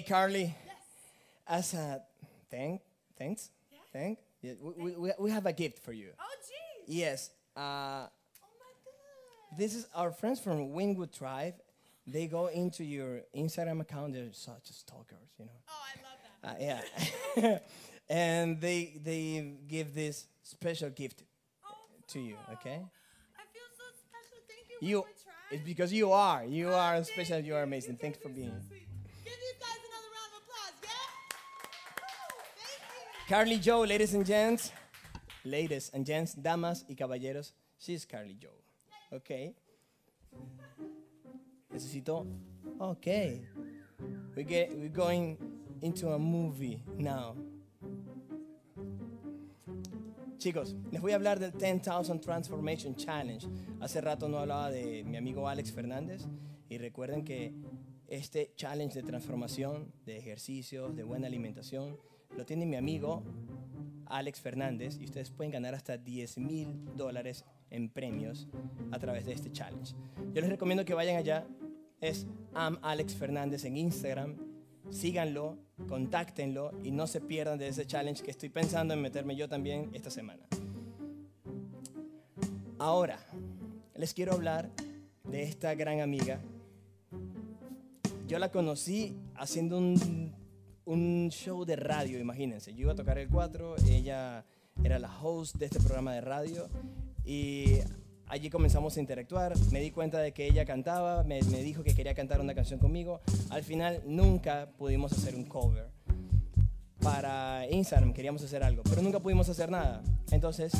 Hey, 0.00 0.06
Carly. 0.08 0.54
As 1.46 1.74
a 1.74 2.00
thank, 2.50 2.80
thanks, 3.18 3.50
thank. 3.92 4.18
Yeah, 4.40 4.52
we, 4.62 4.92
we, 4.96 5.12
we 5.18 5.30
have 5.30 5.44
a 5.44 5.52
gift 5.52 5.78
for 5.84 5.92
you. 5.92 6.08
Oh, 6.18 6.24
jeez. 6.40 6.84
Yes. 6.86 7.30
Uh, 7.54 7.60
Oh, 7.60 8.06
my 8.58 8.72
God. 8.86 9.58
this 9.58 9.74
is 9.74 9.86
our 9.94 10.10
friends 10.10 10.40
from 10.40 10.70
Wynwood 10.70 11.12
Tribe. 11.12 11.52
They 12.06 12.28
go 12.28 12.46
into 12.46 12.82
your 12.82 13.20
Instagram 13.36 13.82
account. 13.82 14.14
They're 14.14 14.32
such 14.32 14.68
stalkers, 14.70 15.28
you 15.38 15.44
know. 15.44 15.60
Oh, 15.68 15.84
I 15.84 16.48
love 16.48 16.58
that. 16.58 16.62
Uh, 16.62 17.44
yeah. 17.44 17.58
and 18.08 18.58
they 18.58 18.98
they 19.04 19.52
give 19.68 19.94
this 19.94 20.28
special 20.42 20.88
gift 20.88 21.24
to 22.08 22.20
you. 22.20 22.36
Okay. 22.54 22.80
I 23.36 23.44
feel 23.52 23.68
so 23.76 23.84
special. 24.00 24.38
Thank 24.48 24.80
you. 24.80 24.88
You. 24.88 25.04
It's 25.50 25.62
because 25.64 25.92
you 25.92 26.10
are. 26.12 26.42
You 26.46 26.70
are 26.70 26.94
Oh, 26.96 27.02
special. 27.02 27.34
thank 27.34 27.46
You 27.46 27.56
are 27.56 27.64
amazing. 27.64 27.92
You 27.92 27.98
Thanks 27.98 28.18
for 28.18 28.30
being 28.30 28.48
so 28.66 28.74
Carly 33.30 33.58
Joe, 33.58 33.84
ladies 33.86 34.12
and 34.14 34.26
gents. 34.26 34.72
Ladies 35.44 35.88
and 35.94 36.04
gents, 36.04 36.34
damas 36.34 36.84
y 36.88 36.96
caballeros. 36.96 37.52
She's 37.78 38.04
Carly 38.04 38.34
Joe. 38.34 38.58
Okay. 39.12 39.54
Necesito. 41.72 42.26
Okay. 42.80 43.40
We 44.34 44.42
get 44.42 44.76
we're 44.76 44.88
going 44.88 45.38
into 45.80 46.08
a 46.08 46.18
movie 46.18 46.82
now. 46.98 47.36
Chicos, 50.40 50.74
les 50.90 51.00
voy 51.00 51.12
a 51.12 51.14
hablar 51.14 51.38
del 51.38 51.52
10,000 51.52 52.20
Transformation 52.20 52.96
Challenge. 52.96 53.46
Hace 53.80 54.00
rato 54.00 54.26
no 54.26 54.38
hablaba 54.38 54.72
de 54.72 55.04
mi 55.04 55.16
amigo 55.16 55.48
Alex 55.48 55.70
Fernández 55.70 56.26
y 56.68 56.78
recuerden 56.78 57.22
que 57.24 57.54
este 58.08 58.54
challenge 58.56 58.94
de 59.00 59.04
transformación, 59.04 59.92
de 60.04 60.18
ejercicios, 60.18 60.96
de 60.96 61.04
buena 61.04 61.28
alimentación, 61.28 61.96
lo 62.36 62.44
tiene 62.44 62.66
mi 62.66 62.76
amigo 62.76 63.22
Alex 64.06 64.40
Fernández 64.40 64.98
y 65.00 65.04
ustedes 65.04 65.30
pueden 65.30 65.52
ganar 65.52 65.74
hasta 65.74 65.96
10 65.96 66.38
mil 66.38 66.66
dólares 66.96 67.44
en 67.70 67.88
premios 67.88 68.48
a 68.90 68.98
través 68.98 69.24
de 69.24 69.32
este 69.32 69.52
challenge. 69.52 69.94
Yo 70.32 70.40
les 70.40 70.50
recomiendo 70.50 70.84
que 70.84 70.94
vayan 70.94 71.16
allá. 71.16 71.46
Es 72.00 72.26
am 72.54 72.78
Alex 72.82 73.14
Fernández 73.14 73.64
en 73.64 73.76
Instagram. 73.76 74.36
Síganlo, 74.90 75.58
contáctenlo 75.88 76.72
y 76.82 76.90
no 76.90 77.06
se 77.06 77.20
pierdan 77.20 77.58
de 77.58 77.68
ese 77.68 77.86
challenge 77.86 78.22
que 78.22 78.30
estoy 78.30 78.48
pensando 78.48 78.94
en 78.94 79.00
meterme 79.00 79.36
yo 79.36 79.48
también 79.48 79.90
esta 79.92 80.10
semana. 80.10 80.42
Ahora, 82.78 83.18
les 83.94 84.14
quiero 84.14 84.32
hablar 84.32 84.70
de 85.24 85.42
esta 85.42 85.74
gran 85.74 86.00
amiga. 86.00 86.40
Yo 88.26 88.38
la 88.38 88.50
conocí 88.50 89.16
haciendo 89.34 89.78
un, 89.78 90.32
un 90.90 91.28
show 91.30 91.64
de 91.64 91.76
radio, 91.76 92.18
imagínense. 92.18 92.74
Yo 92.74 92.82
iba 92.82 92.92
a 92.92 92.96
tocar 92.96 93.16
el 93.18 93.28
4, 93.28 93.76
ella 93.88 94.44
era 94.82 94.98
la 94.98 95.20
host 95.20 95.56
de 95.56 95.66
este 95.66 95.78
programa 95.78 96.12
de 96.14 96.20
radio 96.20 96.68
y 97.24 97.78
allí 98.26 98.50
comenzamos 98.50 98.96
a 98.96 99.00
interactuar. 99.00 99.56
Me 99.70 99.80
di 99.80 99.92
cuenta 99.92 100.18
de 100.18 100.32
que 100.32 100.46
ella 100.46 100.64
cantaba, 100.64 101.22
me, 101.22 101.42
me 101.42 101.62
dijo 101.62 101.84
que 101.84 101.94
quería 101.94 102.14
cantar 102.14 102.40
una 102.40 102.56
canción 102.56 102.80
conmigo. 102.80 103.20
Al 103.50 103.62
final 103.62 104.02
nunca 104.04 104.68
pudimos 104.76 105.12
hacer 105.12 105.36
un 105.36 105.44
cover. 105.44 105.90
Para 107.00 107.66
Instagram 107.70 108.12
queríamos 108.12 108.42
hacer 108.42 108.64
algo, 108.64 108.82
pero 108.82 109.00
nunca 109.00 109.20
pudimos 109.20 109.48
hacer 109.48 109.70
nada. 109.70 110.02
Entonces, 110.32 110.72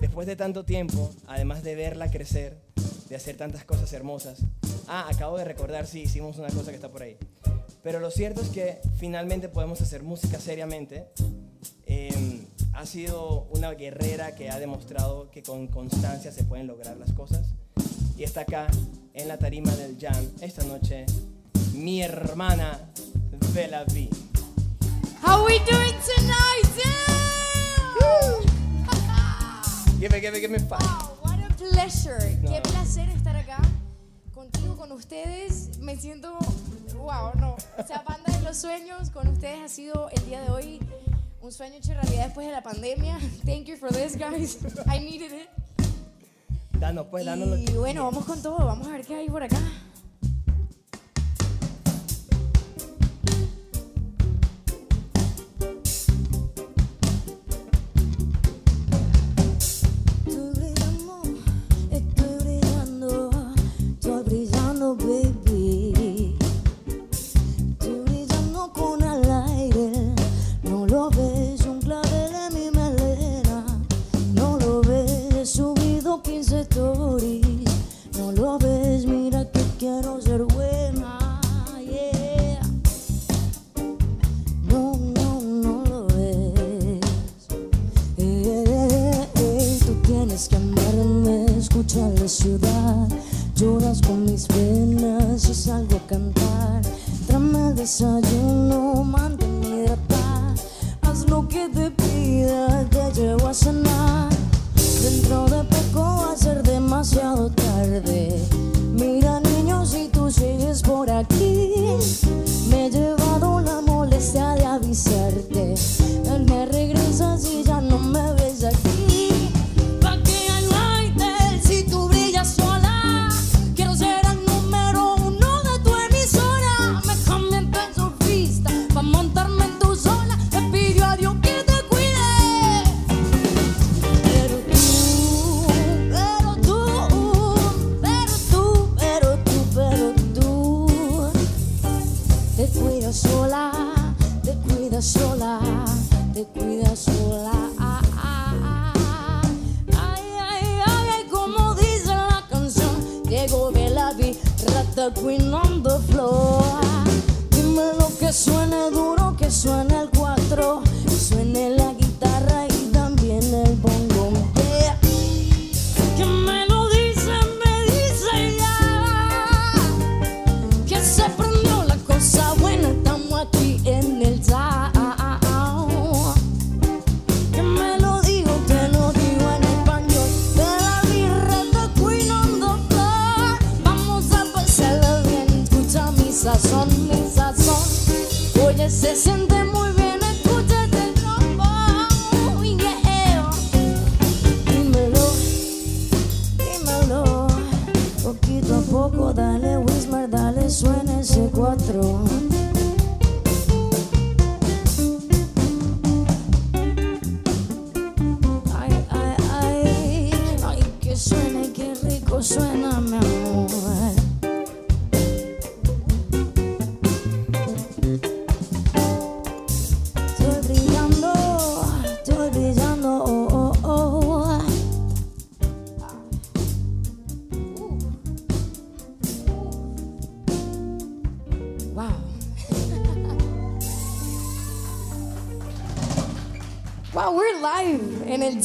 después 0.00 0.26
de 0.26 0.34
tanto 0.34 0.64
tiempo, 0.64 1.12
además 1.26 1.62
de 1.62 1.74
verla 1.74 2.10
crecer, 2.10 2.58
de 3.10 3.16
hacer 3.16 3.36
tantas 3.36 3.64
cosas 3.64 3.92
hermosas, 3.92 4.42
ah, 4.88 5.06
acabo 5.10 5.36
de 5.36 5.44
recordar, 5.44 5.86
sí, 5.86 6.00
hicimos 6.00 6.38
una 6.38 6.48
cosa 6.48 6.70
que 6.70 6.76
está 6.76 6.90
por 6.90 7.02
ahí. 7.02 7.18
Pero 7.82 7.98
lo 7.98 8.10
cierto 8.10 8.42
es 8.42 8.48
que 8.48 8.80
finalmente 8.98 9.48
podemos 9.48 9.80
hacer 9.80 10.02
música 10.02 10.38
seriamente. 10.38 11.06
Eh, 11.86 12.46
ha 12.74 12.86
sido 12.86 13.48
una 13.52 13.72
guerrera 13.72 14.34
que 14.34 14.50
ha 14.50 14.58
demostrado 14.58 15.30
que 15.30 15.42
con 15.42 15.66
constancia 15.66 16.30
se 16.32 16.44
pueden 16.44 16.66
lograr 16.66 16.96
las 16.96 17.12
cosas. 17.12 17.54
Y 18.16 18.24
está 18.24 18.42
acá 18.42 18.66
en 19.14 19.28
la 19.28 19.38
tarima 19.38 19.72
del 19.76 19.98
jam 19.98 20.28
esta 20.40 20.62
noche 20.64 21.06
mi 21.74 22.02
hermana 22.02 22.78
Bella 23.54 23.84
V. 23.84 24.08
How 25.22 25.44
we 25.44 25.58
doing 25.60 25.94
tonight? 26.04 26.64
Yeah! 26.76 27.00
Give 29.98 30.12
me, 30.12 30.20
give 30.20 30.32
me, 30.32 30.40
give 30.40 30.50
me 30.50 30.58
five. 30.58 30.80
wow, 30.80 31.18
what 31.22 31.38
a 31.38 31.52
pleasure. 31.54 32.18
No. 32.42 32.50
Qué 32.50 32.60
placer 32.62 33.08
estar 33.10 33.36
acá 33.36 33.60
contigo, 34.40 34.74
con 34.74 34.90
ustedes. 34.92 35.78
Me 35.80 35.96
siento, 35.96 36.38
wow, 36.96 37.30
no. 37.38 37.56
O 37.76 37.86
sea, 37.86 38.02
banda 38.08 38.32
de 38.32 38.42
los 38.42 38.56
sueños 38.56 39.10
con 39.10 39.28
ustedes 39.28 39.60
ha 39.60 39.68
sido 39.68 40.08
el 40.08 40.24
día 40.24 40.40
de 40.40 40.50
hoy 40.50 40.80
un 41.42 41.52
sueño 41.52 41.74
hecho 41.74 41.92
realidad 41.92 42.24
después 42.24 42.46
de 42.46 42.52
la 42.52 42.62
pandemia. 42.62 43.18
Thank 43.44 43.66
you 43.66 43.76
for 43.76 43.90
this, 43.92 44.16
guys. 44.16 44.56
I 44.86 44.98
needed 44.98 45.32
it. 45.32 45.48
Danos, 46.78 47.08
pues, 47.10 47.26
danos 47.26 47.58
Y 47.58 47.72
bueno, 47.74 48.04
vamos 48.04 48.24
con 48.24 48.42
todo. 48.42 48.64
Vamos 48.64 48.86
a 48.88 48.92
ver 48.92 49.04
qué 49.04 49.16
hay 49.16 49.28
por 49.28 49.42
acá. 49.42 49.60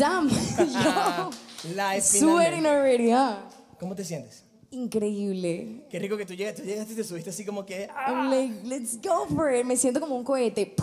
Jam. 0.10 0.30
Yo, 1.64 2.02
sweating 2.02 2.62
finalmente. 2.62 2.70
already, 2.70 3.12
huh? 3.12 3.36
¿Cómo 3.80 3.96
te 3.96 4.04
sientes? 4.04 4.44
Increíble. 4.72 5.86
Qué 5.90 6.00
rico 6.00 6.18
que 6.18 6.26
tú 6.26 6.34
llegaste, 6.34 6.62
tú 6.62 6.68
llegaste 6.68 6.94
y 6.94 6.96
te 6.96 7.04
subiste 7.04 7.30
así 7.30 7.46
como 7.46 7.66
que... 7.66 7.88
¡ah! 7.94 8.12
I'm 8.12 8.30
like, 8.30 8.54
let's 8.68 8.98
go 9.02 9.26
for 9.34 9.54
it. 9.54 9.66
Me 9.66 9.76
siento 9.78 10.00
como 10.00 10.16
un 10.16 10.24
cohete. 10.24 10.76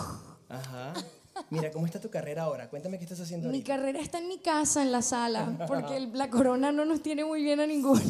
Ajá. 0.49 0.93
Mira, 1.49 1.71
¿cómo 1.71 1.85
está 1.85 1.99
tu 1.99 2.09
carrera 2.09 2.43
ahora? 2.43 2.69
Cuéntame 2.69 2.97
qué 2.97 3.05
estás 3.05 3.19
haciendo 3.19 3.47
Mi 3.49 3.55
ahorita. 3.57 3.75
carrera 3.75 3.99
está 3.99 4.19
en 4.19 4.27
mi 4.27 4.37
casa, 4.39 4.81
en 4.83 4.91
la 4.91 5.01
sala, 5.01 5.57
porque 5.67 5.97
el- 5.97 6.17
la 6.17 6.29
corona 6.29 6.71
no 6.71 6.85
nos 6.85 7.01
tiene 7.01 7.25
muy 7.25 7.41
bien 7.41 7.59
a 7.59 7.65
ninguno. 7.67 8.01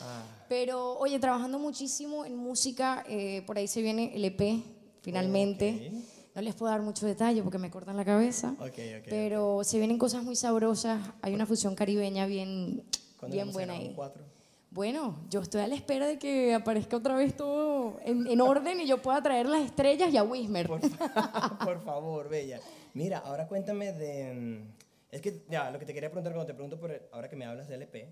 Ah. 0.00 0.22
Pero, 0.48 0.98
oye, 0.98 1.18
trabajando 1.18 1.58
muchísimo 1.58 2.24
en 2.26 2.36
música, 2.36 3.04
eh, 3.08 3.42
por 3.46 3.56
ahí 3.56 3.66
se 3.68 3.80
viene 3.80 4.12
el 4.14 4.24
EP, 4.26 4.62
finalmente. 5.02 5.90
Ok. 5.92 6.04
No 6.34 6.40
les 6.42 6.54
puedo 6.54 6.72
dar 6.72 6.80
mucho 6.80 7.06
detalle 7.06 7.42
porque 7.42 7.58
me 7.58 7.70
cortan 7.70 7.96
la 7.96 8.04
cabeza. 8.04 8.54
Ok, 8.58 8.66
ok, 8.68 9.06
Pero 9.08 9.64
se 9.64 9.78
vienen 9.78 9.98
cosas 9.98 10.22
muy 10.24 10.34
sabrosas. 10.36 11.00
Hay 11.20 11.34
una 11.34 11.44
fusión 11.46 11.74
caribeña 11.74 12.24
bien, 12.26 12.84
¿Cuándo 13.18 13.34
bien 13.34 13.52
buena 13.52 13.74
ahí. 13.74 13.92
cuatro? 13.94 14.22
Bueno, 14.70 15.18
yo 15.28 15.40
estoy 15.40 15.60
a 15.60 15.66
la 15.68 15.74
espera 15.74 16.06
de 16.06 16.18
que 16.18 16.54
aparezca 16.54 16.96
otra 16.96 17.14
vez 17.14 17.36
todo 17.36 17.98
en, 18.06 18.26
en 18.26 18.40
orden 18.40 18.80
y 18.80 18.86
yo 18.86 19.02
pueda 19.02 19.22
traer 19.22 19.46
las 19.46 19.62
estrellas 19.66 20.10
y 20.10 20.16
a 20.16 20.22
Wismer. 20.22 20.66
Por, 20.66 20.80
fa- 20.88 21.58
por 21.64 21.84
favor, 21.84 22.30
bella. 22.30 22.58
Mira, 22.94 23.18
ahora 23.18 23.46
cuéntame 23.46 23.92
de... 23.92 24.32
mm, 24.34 25.14
Es 25.14 25.20
que, 25.20 25.42
ya, 25.50 25.70
lo 25.70 25.78
que 25.78 25.84
te 25.84 25.92
quería 25.92 26.08
preguntar 26.08 26.32
cuando 26.32 26.46
te 26.46 26.54
pregunto 26.54 26.80
por... 26.80 26.90
el- 26.90 27.02
ahora 27.12 27.28
que 27.28 27.36
me 27.36 27.44
hablas 27.44 27.68
del 27.68 27.82
EP, 27.82 28.06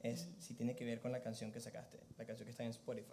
es 0.00 0.30
si 0.38 0.54
tiene 0.54 0.74
que 0.74 0.86
ver 0.86 1.00
con 1.00 1.12
la 1.12 1.20
canción 1.20 1.52
que 1.52 1.60
sacaste, 1.60 2.00
la 2.16 2.24
canción 2.24 2.46
que 2.46 2.52
está 2.52 2.64
en 2.64 2.70
Spotify. 2.70 3.12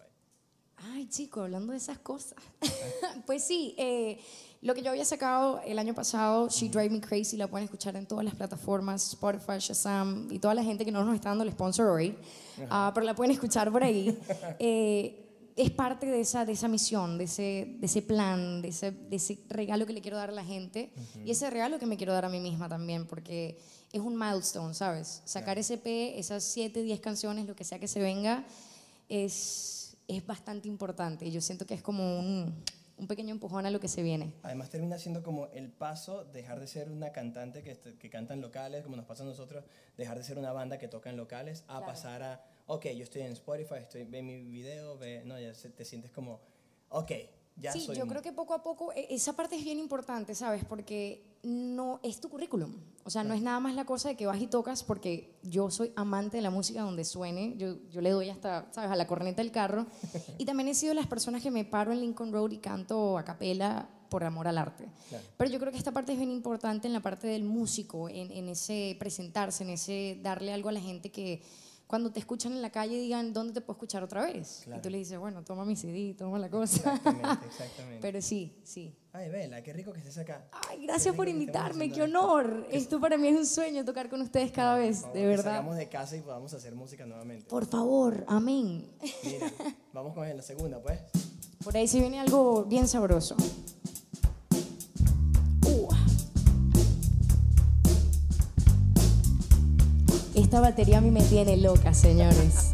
Ay, 0.77 1.07
chico, 1.07 1.41
hablando 1.41 1.71
de 1.71 1.77
esas 1.77 1.99
cosas. 1.99 2.35
pues 3.25 3.43
sí, 3.43 3.75
eh, 3.77 4.19
lo 4.61 4.73
que 4.73 4.81
yo 4.81 4.91
había 4.91 5.05
sacado 5.05 5.61
el 5.65 5.79
año 5.79 5.93
pasado, 5.93 6.49
She 6.49 6.69
Drive 6.69 6.89
Me 6.89 6.99
Crazy, 6.99 7.37
la 7.37 7.47
pueden 7.47 7.65
escuchar 7.65 7.95
en 7.95 8.05
todas 8.05 8.25
las 8.25 8.35
plataformas, 8.35 9.07
Spotify, 9.13 9.59
Shazam 9.59 10.27
y 10.31 10.39
toda 10.39 10.53
la 10.53 10.63
gente 10.63 10.83
que 10.83 10.91
no 10.91 11.03
nos 11.05 11.15
está 11.15 11.29
dando 11.29 11.43
el 11.43 11.51
sponsor 11.51 11.87
hoy, 11.87 12.17
ah, 12.69 12.91
pero 12.93 13.05
la 13.05 13.15
pueden 13.15 13.31
escuchar 13.31 13.71
por 13.71 13.83
ahí. 13.83 14.17
Eh, 14.59 15.21
es 15.55 15.71
parte 15.71 16.05
de 16.05 16.19
esa, 16.19 16.45
de 16.45 16.51
esa 16.51 16.67
misión, 16.67 17.17
de 17.17 17.25
ese, 17.25 17.77
de 17.79 17.85
ese 17.85 18.01
plan, 18.01 18.61
de 18.61 18.69
ese, 18.69 18.91
de 18.91 19.15
ese 19.15 19.39
regalo 19.47 19.85
que 19.85 19.93
le 19.93 20.01
quiero 20.01 20.17
dar 20.17 20.29
a 20.29 20.33
la 20.33 20.43
gente 20.43 20.91
y 21.23 21.31
ese 21.31 21.49
regalo 21.49 21.79
que 21.79 21.85
me 21.85 21.95
quiero 21.95 22.11
dar 22.13 22.25
a 22.25 22.29
mí 22.29 22.39
misma 22.39 22.67
también, 22.67 23.07
porque 23.07 23.57
es 23.93 24.01
un 24.01 24.17
milestone, 24.17 24.73
¿sabes? 24.73 25.21
Sacar 25.23 25.57
ese 25.57 25.75
EP, 25.75 26.19
esas 26.19 26.43
7, 26.43 26.81
10 26.83 26.99
canciones, 26.99 27.45
lo 27.45 27.55
que 27.55 27.63
sea 27.63 27.79
que 27.79 27.87
se 27.87 28.01
venga, 28.01 28.43
es, 29.07 29.84
es 30.07 30.25
bastante 30.25 30.67
importante. 30.67 31.29
Yo 31.31 31.41
siento 31.41 31.65
que 31.65 31.73
es 31.73 31.81
como 31.81 32.19
un, 32.19 32.63
un 32.97 33.07
pequeño 33.07 33.31
empujón 33.31 33.65
a 33.65 33.71
lo 33.71 33.79
que 33.79 33.87
se 33.87 34.03
viene. 34.03 34.33
Además 34.43 34.69
termina 34.69 34.97
siendo 34.97 35.23
como 35.23 35.47
el 35.47 35.69
paso, 35.71 36.25
dejar 36.25 36.59
de 36.59 36.67
ser 36.67 36.89
una 36.91 37.11
cantante 37.11 37.63
que, 37.63 37.77
que 37.97 38.09
canta 38.09 38.33
en 38.33 38.41
locales, 38.41 38.83
como 38.83 38.95
nos 38.95 39.05
pasa 39.05 39.23
a 39.23 39.25
nosotros, 39.25 39.63
dejar 39.97 40.17
de 40.17 40.23
ser 40.23 40.37
una 40.37 40.51
banda 40.51 40.77
que 40.77 40.87
toca 40.87 41.09
en 41.09 41.17
locales, 41.17 41.63
a 41.67 41.85
pasar 41.85 42.23
a, 42.23 42.43
ok, 42.67 42.85
yo 42.95 43.03
estoy 43.03 43.23
en 43.23 43.31
Spotify, 43.33 43.75
estoy, 43.81 44.03
ve 44.05 44.21
mi 44.21 44.39
video, 44.43 44.97
ve, 44.97 45.23
no, 45.25 45.39
ya 45.39 45.53
se- 45.53 45.69
te 45.69 45.85
sientes 45.85 46.11
como, 46.11 46.39
ok, 46.89 47.11
ya 47.57 47.71
sí, 47.71 47.81
soy... 47.81 47.95
yo 47.95 48.07
creo 48.07 48.21
que 48.21 48.33
poco 48.33 48.53
a 48.53 48.61
poco 48.63 48.91
e- 48.93 49.07
esa 49.09 49.33
parte 49.33 49.55
es 49.55 49.63
bien 49.63 49.79
importante, 49.79 50.35
¿sabes? 50.35 50.65
Porque 50.65 51.23
no 51.43 51.99
es 52.03 52.19
tu 52.19 52.29
currículum. 52.29 52.73
O 53.03 53.09
sea, 53.09 53.23
no 53.23 53.33
es 53.33 53.41
nada 53.41 53.59
más 53.59 53.75
la 53.75 53.85
cosa 53.85 54.09
de 54.09 54.15
que 54.17 54.25
vas 54.25 54.41
y 54.41 54.47
tocas 54.47 54.83
porque 54.83 55.37
yo 55.43 55.69
soy 55.69 55.93
amante 55.95 56.37
de 56.37 56.43
la 56.43 56.49
música 56.49 56.81
donde 56.81 57.05
suene. 57.05 57.55
Yo, 57.57 57.77
yo 57.89 58.01
le 58.01 58.09
doy 58.09 58.29
hasta, 58.29 58.67
¿sabes? 58.71 58.89
A 58.91 58.95
la 58.95 59.07
corneta 59.07 59.41
del 59.41 59.51
carro. 59.51 59.85
Y 60.37 60.45
también 60.45 60.67
he 60.69 60.75
sido 60.75 60.89
de 60.89 60.95
las 60.95 61.07
personas 61.07 61.41
que 61.41 61.51
me 61.51 61.63
paro 61.63 61.91
en 61.91 62.01
Lincoln 62.01 62.33
Road 62.33 62.51
y 62.51 62.57
canto 62.57 63.17
a 63.17 63.23
capela 63.23 63.87
por 64.09 64.23
amor 64.23 64.47
al 64.47 64.57
arte. 64.57 64.89
Claro. 65.09 65.23
Pero 65.37 65.51
yo 65.51 65.59
creo 65.59 65.71
que 65.71 65.77
esta 65.77 65.91
parte 65.91 66.13
es 66.13 66.17
bien 66.17 66.31
importante 66.31 66.87
en 66.87 66.93
la 66.93 67.01
parte 67.01 67.27
del 67.27 67.43
músico, 67.43 68.09
en, 68.09 68.31
en 68.31 68.49
ese 68.49 68.95
presentarse, 68.99 69.63
en 69.63 69.69
ese 69.71 70.19
darle 70.21 70.51
algo 70.51 70.69
a 70.69 70.71
la 70.71 70.81
gente 70.81 71.11
que 71.11 71.41
cuando 71.87 72.11
te 72.11 72.19
escuchan 72.19 72.51
en 72.53 72.61
la 72.61 72.71
calle 72.71 72.97
digan, 72.97 73.31
¿dónde 73.31 73.53
te 73.53 73.61
puedo 73.61 73.75
escuchar 73.77 74.03
otra 74.03 74.25
vez? 74.25 74.61
Claro. 74.63 74.79
Y 74.79 74.81
tú 74.81 74.89
le 74.89 74.97
dices, 74.97 75.19
bueno, 75.19 75.43
toma 75.43 75.65
mi 75.65 75.75
CD, 75.75 76.15
toma 76.17 76.39
la 76.39 76.49
cosa. 76.49 76.95
Exactamente, 76.95 77.45
exactamente. 77.45 77.99
Pero 78.01 78.21
sí, 78.21 78.59
sí. 78.63 78.95
Ay, 79.13 79.29
Vela, 79.29 79.61
qué 79.61 79.71
rico 79.71 79.93
que 79.93 79.99
estés 79.99 80.17
acá. 80.17 80.47
Ay, 80.69 80.85
gracias 80.85 81.15
por 81.15 81.29
invitarme, 81.29 81.85
qué 81.87 82.01
haciendo 82.01 82.17
esto. 82.19 82.27
honor. 82.33 82.67
Esto 82.71 82.99
para 82.99 83.17
mí 83.17 83.27
es 83.27 83.37
un 83.37 83.45
sueño 83.45 83.85
tocar 83.85 84.09
con 84.09 84.21
ustedes 84.21 84.51
cada 84.51 84.77
vez, 84.77 84.97
Por 84.97 85.03
favor, 85.03 85.17
de 85.19 85.25
verdad. 85.27 85.43
salgamos 85.43 85.75
de 85.77 85.89
casa 85.89 86.15
y 86.17 86.21
podamos 86.21 86.53
hacer 86.53 86.75
música 86.75 87.05
nuevamente. 87.05 87.45
Por 87.47 87.65
favor, 87.65 88.25
amén. 88.27 88.89
Mira, 89.23 89.51
vamos 89.93 90.13
con 90.13 90.27
la 90.27 90.41
segunda, 90.43 90.81
pues. 90.81 90.99
Por 91.63 91.77
ahí 91.77 91.87
se 91.87 91.99
viene 91.99 92.19
algo 92.19 92.65
bien 92.65 92.87
sabroso. 92.87 93.35
Esta 100.55 100.69
batería 100.69 100.99
a 100.99 101.01
mí 101.01 101.11
me 101.11 101.21
tiene 101.21 101.57
loca, 101.57 101.93
señores. 101.93 102.71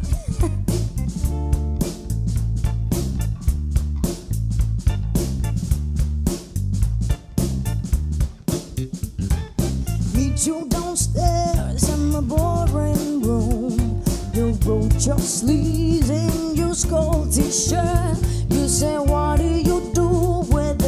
Meet 10.14 10.46
you 10.46 10.68
downstairs 10.70 11.90
in 11.90 12.12
the 12.12 12.22
boring 12.22 13.24
room. 13.24 14.04
You 14.36 14.56
rolled 14.64 15.04
your 15.04 15.18
sleeves 15.18 16.12
in 16.12 16.56
your 16.56 16.76
skull 16.76 17.26
t-shirt. 17.32 18.16
You 18.50 18.68
say, 18.68 19.00
what 19.00 19.40
do 19.40 19.48
you 19.48 19.92
do 19.96 20.46
with 20.52 20.80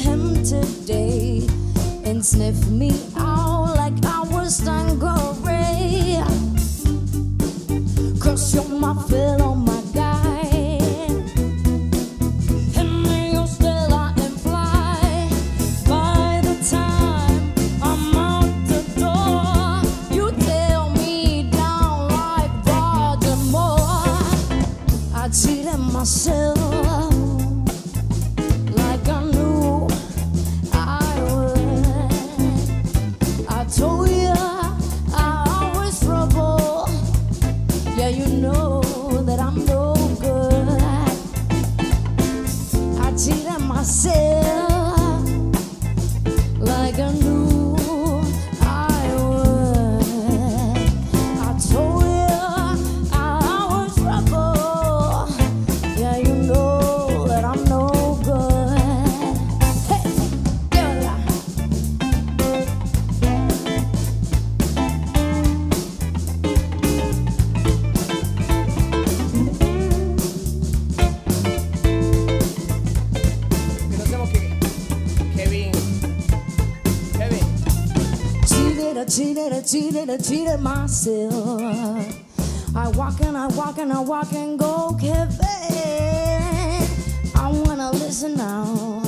him 0.00 0.42
today? 0.42 1.46
And 2.04 2.26
sniff 2.26 2.66
me 2.66 2.90
cheated, 79.70 80.10
I 80.10 80.16
cheated, 80.16 80.60
myself. 80.60 81.62
I 82.74 82.88
walk 82.88 83.20
and 83.20 83.36
I 83.36 83.46
walk 83.48 83.78
and 83.78 83.92
I 83.92 84.00
walk 84.00 84.32
and 84.32 84.58
go, 84.58 84.96
Kevin. 85.00 85.38
I 87.36 87.50
wanna 87.52 87.92
listen 87.92 88.36
now. 88.36 89.00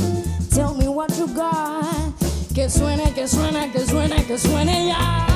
Tell 0.50 0.74
me 0.74 0.86
what 0.86 1.16
you 1.18 1.26
got. 1.34 2.14
Que 2.54 2.68
suene, 2.68 3.12
que 3.12 3.26
suene, 3.26 3.72
que 3.72 3.80
suene, 3.80 4.24
que 4.24 4.38
suene 4.38 4.86
ya. 4.88 5.31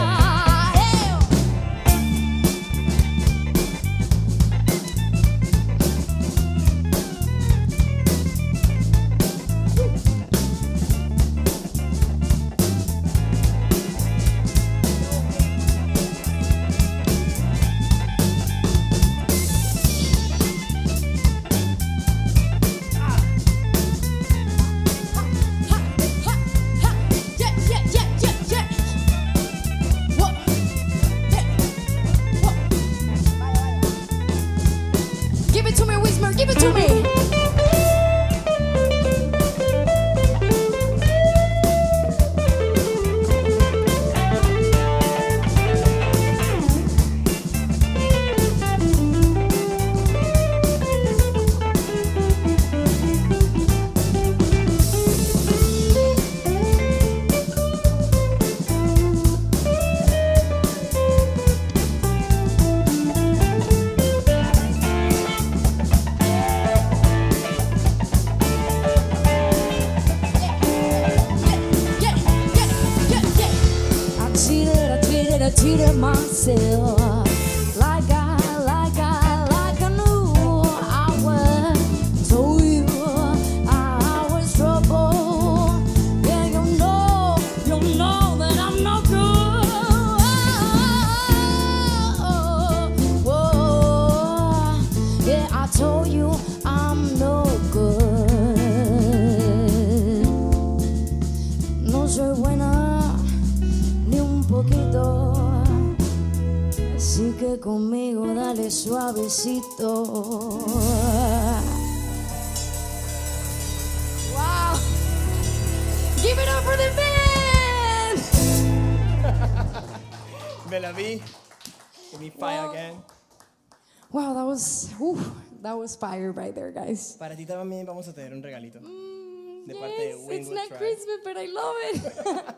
That 125.66 125.76
was 125.76 125.96
fire 125.96 126.30
right 126.32 126.54
there, 126.54 126.70
guys. 126.70 127.16
Para 127.18 127.34
ti 127.36 127.44
también 127.44 127.84
vamos 127.86 128.06
a 128.08 128.12
tener 128.14 128.32
un 128.32 128.42
regalito. 128.42 128.78
Mm, 128.80 129.66
De 129.66 129.74
parte 129.74 129.98
de 129.98 130.08
yes, 130.10 130.16
it's 130.18 130.28
Winwood 130.28 130.54
not 130.54 130.68
Tribe. 130.68 130.78
Christmas, 130.78 131.18
but 131.24 131.36
I 131.36 131.46
love 131.46 131.76
it. 131.90 132.56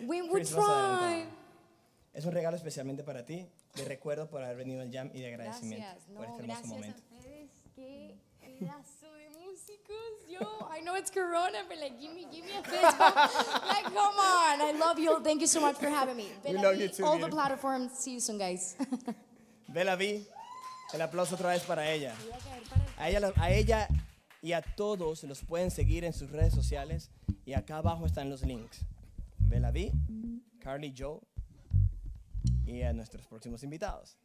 Winwood 0.08 0.46
Tribe. 0.46 1.28
Es 2.14 2.24
un 2.24 2.32
regalo 2.32 2.56
especialmente 2.56 3.04
para 3.04 3.24
ti, 3.24 3.46
de 3.76 3.84
recuerdo 3.84 4.28
por 4.28 4.42
haber 4.42 4.56
venido 4.56 4.80
al 4.80 4.90
jam 4.90 5.10
y 5.14 5.20
de 5.20 5.28
agradecimiento 5.28 5.86
Gracias, 5.86 6.04
por 6.06 6.14
no, 6.16 6.22
este 6.24 6.40
hermoso 6.42 6.46
gracias 6.46 6.72
momento. 6.72 6.98
a 6.98 7.16
ustedes. 7.18 7.50
Qué 7.76 8.16
pedazo 8.58 9.12
de 9.12 9.28
músicos. 9.30 10.28
Yo, 10.28 10.68
I 10.76 10.80
know 10.82 10.96
it's 10.96 11.10
Corona, 11.10 11.62
but 11.68 11.78
like, 11.78 12.00
give 12.00 12.12
me, 12.12 12.26
give 12.32 12.44
me 12.44 12.52
a 12.58 12.62
fist 12.64 12.98
bump. 12.98 13.14
like, 13.68 13.84
come 13.84 14.18
on. 14.18 14.60
I 14.60 14.72
love 14.78 14.98
you. 14.98 15.20
Thank 15.22 15.40
you 15.42 15.46
so 15.46 15.60
much 15.60 15.76
for 15.76 15.88
having 15.88 16.16
me. 16.16 16.26
We 16.44 16.52
Bella 16.52 16.62
love 16.70 16.76
B, 16.78 16.82
you 16.82 16.88
too, 16.88 17.04
All 17.04 17.12
the 17.12 17.28
beautiful. 17.28 17.38
platforms. 17.38 17.92
See 17.98 18.14
you 18.14 18.20
soon, 18.20 18.38
guys. 18.38 18.74
Bella 19.68 19.96
B, 19.96 20.26
el 20.92 21.02
aplauso 21.02 21.34
otra 21.34 21.50
vez 21.50 21.62
para 21.62 21.90
ella. 21.90 22.14
A 22.96 23.08
ella, 23.08 23.32
a 23.36 23.50
ella 23.50 23.88
y 24.42 24.52
a 24.52 24.62
todos 24.62 25.24
los 25.24 25.44
pueden 25.44 25.70
seguir 25.70 26.04
en 26.04 26.12
sus 26.12 26.30
redes 26.30 26.54
sociales 26.54 27.10
y 27.44 27.52
acá 27.52 27.78
abajo 27.78 28.06
están 28.06 28.30
los 28.30 28.42
links. 28.42 28.84
Bella 29.38 29.70
B, 29.70 29.92
Carly 30.60 30.94
Joe 30.96 31.20
y 32.66 32.82
a 32.82 32.92
nuestros 32.92 33.26
próximos 33.26 33.62
invitados. 33.62 34.16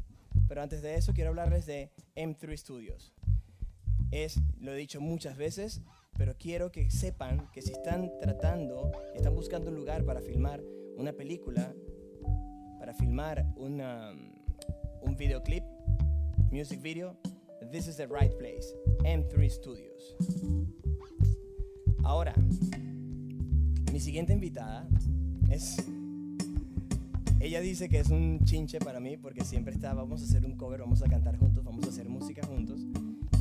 Pero 0.47 0.61
antes 0.61 0.81
de 0.81 0.95
eso 0.95 1.13
quiero 1.13 1.31
hablarles 1.31 1.65
de 1.65 1.91
M3 2.15 2.57
Studios. 2.57 3.13
Es, 4.11 4.39
lo 4.59 4.73
he 4.73 4.77
dicho 4.77 5.01
muchas 5.01 5.35
veces, 5.35 5.81
pero 6.17 6.37
quiero 6.37 6.71
que 6.71 6.89
sepan 6.91 7.49
que 7.51 7.61
si 7.61 7.71
están 7.71 8.11
tratando, 8.21 8.91
están 9.15 9.35
buscando 9.35 9.71
un 9.71 9.77
lugar 9.77 10.05
para 10.05 10.21
filmar 10.21 10.61
una 10.95 11.11
película, 11.11 11.73
para 12.79 12.93
filmar 12.93 13.45
una, 13.55 14.13
un 15.01 15.15
videoclip, 15.17 15.64
music 16.55 16.79
video, 16.79 17.17
this 17.69 17.85
is 17.85 17.97
the 17.97 18.07
right 18.07 18.31
place. 18.39 18.73
M3 19.03 19.49
Studios. 19.49 20.15
Ahora, 22.01 22.33
mi 23.91 23.99
siguiente 23.99 24.31
invitada 24.31 24.87
es. 25.51 25.85
Ella 27.41 27.59
dice 27.59 27.89
que 27.89 27.99
es 27.99 28.07
un 28.07 28.39
chinche 28.45 28.79
para 28.79 29.01
mí 29.01 29.17
porque 29.17 29.43
siempre 29.43 29.73
está, 29.73 29.93
vamos 29.93 30.21
a 30.21 30.23
hacer 30.23 30.45
un 30.45 30.55
cover, 30.55 30.79
vamos 30.79 31.03
a 31.03 31.09
cantar 31.09 31.37
juntos, 31.37 31.61
vamos 31.65 31.85
a 31.87 31.89
hacer 31.89 32.07
música 32.07 32.47
juntos 32.47 32.85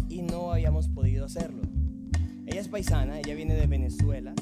y 0.09 0.21
no 0.23 0.53
habíamos 0.53 0.89
podido 0.89 1.27
hacerlo. 1.27 1.63
Ella 2.47 2.61
es 2.61 2.67
paisana, 2.67 3.21
ella 3.21 3.37
viene 3.37 3.55
de 3.55 3.69
Venezuela, 3.69 4.35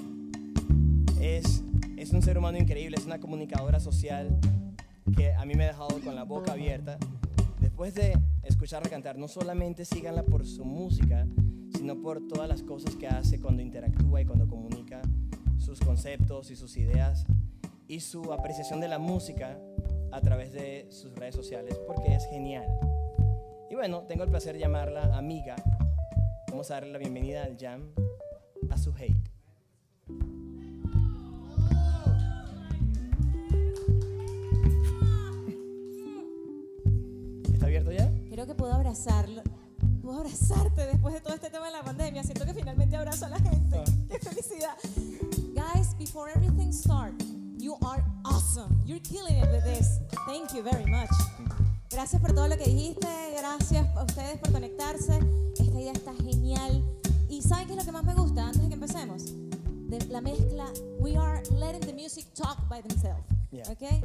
es, 1.21 1.63
es 1.99 2.11
un 2.13 2.23
ser 2.23 2.39
humano 2.39 2.57
increíble, 2.57 2.97
es 2.97 3.05
una 3.05 3.21
comunicadora 3.21 3.81
social 3.81 4.41
que 5.15 5.35
a 5.35 5.45
mí 5.45 5.57
me 5.57 5.65
ha 5.65 5.69
dejado 5.69 6.01
con 6.01 6.15
la 6.15 6.23
boca 6.25 6.53
abierta. 6.53 6.97
Después 7.61 7.95
de 7.95 8.19
escucharla 8.63 8.91
cantar, 8.91 9.19
no 9.19 9.27
solamente 9.27 9.85
síganla 9.85 10.23
por 10.23 10.47
su 10.47 10.65
música, 10.65 11.27
sino 11.77 12.01
por 12.01 12.29
todas 12.29 12.49
las 12.49 12.63
cosas 12.63 12.95
que 12.95 13.09
hace 13.09 13.41
cuando 13.41 13.61
interactúa 13.61 14.21
y 14.21 14.25
cuando 14.25 14.47
comunica 14.47 15.03
sus 15.59 15.81
conceptos 15.81 16.49
y 16.53 16.55
sus 16.55 16.77
ideas 16.77 17.27
y 17.89 17.99
su 17.99 18.33
apreciación 18.33 18.79
de 18.79 18.87
la 18.87 19.01
música 19.01 19.59
a 20.13 20.21
través 20.21 20.53
de 20.53 20.87
sus 20.93 21.13
redes 21.17 21.35
sociales, 21.35 21.77
porque 21.89 22.15
es 22.15 22.25
genial. 22.27 22.69
Y 23.69 23.75
bueno, 23.75 24.05
tengo 24.07 24.23
el 24.23 24.31
placer 24.31 24.53
de 24.53 24.61
llamarla 24.61 25.19
amiga. 25.19 25.57
Vamos 26.49 26.71
a 26.71 26.75
darle 26.75 26.93
la 26.93 26.99
bienvenida 26.99 27.43
al 27.43 27.57
jam 27.59 27.91
a 28.71 28.79
su 28.79 28.95
hate. 28.95 29.32
Creo 38.43 38.57
que 38.57 38.61
puedo 38.61 38.75
abrazarlo. 38.75 39.41
Puedo 40.03 40.19
abrazarte 40.19 40.87
después 40.87 41.15
de 41.15 41.21
todo 41.21 41.33
este 41.33 41.49
tema 41.49 41.67
de 41.67 41.75
la 41.75 41.85
pandemia. 41.85 42.25
Siento 42.25 42.45
que 42.45 42.53
finalmente 42.53 42.97
abrazo 42.97 43.27
a 43.27 43.29
la 43.29 43.39
gente. 43.39 43.77
Ah. 43.79 43.93
¡Qué 44.11 44.19
felicidad! 44.19 44.77
Guys, 45.55 45.97
before 45.97 46.29
everything 46.35 46.73
starts, 46.73 47.25
you 47.57 47.77
are 47.87 48.03
awesome. 48.25 48.83
You're 48.85 49.01
killing 49.01 49.37
it 49.37 49.49
with 49.53 49.63
this. 49.63 50.01
Thank 50.27 50.55
you 50.55 50.65
very 50.65 50.85
much. 50.91 51.09
Gracias 51.89 52.21
por 52.21 52.33
todo 52.33 52.49
lo 52.49 52.57
que 52.57 52.65
dijiste. 52.65 53.07
Gracias 53.39 53.87
a 53.97 54.03
ustedes 54.03 54.41
por 54.41 54.51
conectarse. 54.51 55.21
Esta 55.57 55.63
idea 55.63 55.93
está 55.93 56.13
genial. 56.15 56.83
¿Y 57.29 57.43
saben 57.43 57.69
qué 57.69 57.75
es 57.75 57.79
lo 57.79 57.85
que 57.85 57.93
más 57.93 58.03
me 58.03 58.15
gusta 58.15 58.45
antes 58.45 58.61
de 58.61 58.67
que 58.67 58.75
empecemos? 58.75 59.23
De 59.89 60.05
la 60.09 60.21
mezcla. 60.21 60.65
We 60.99 61.17
are 61.17 61.45
letting 61.61 61.83
the 61.83 61.93
music 61.93 62.27
talk 62.35 62.69
by 62.69 62.83
themselves. 62.83 63.23
Yeah. 63.53 63.65
Okay? 63.71 64.01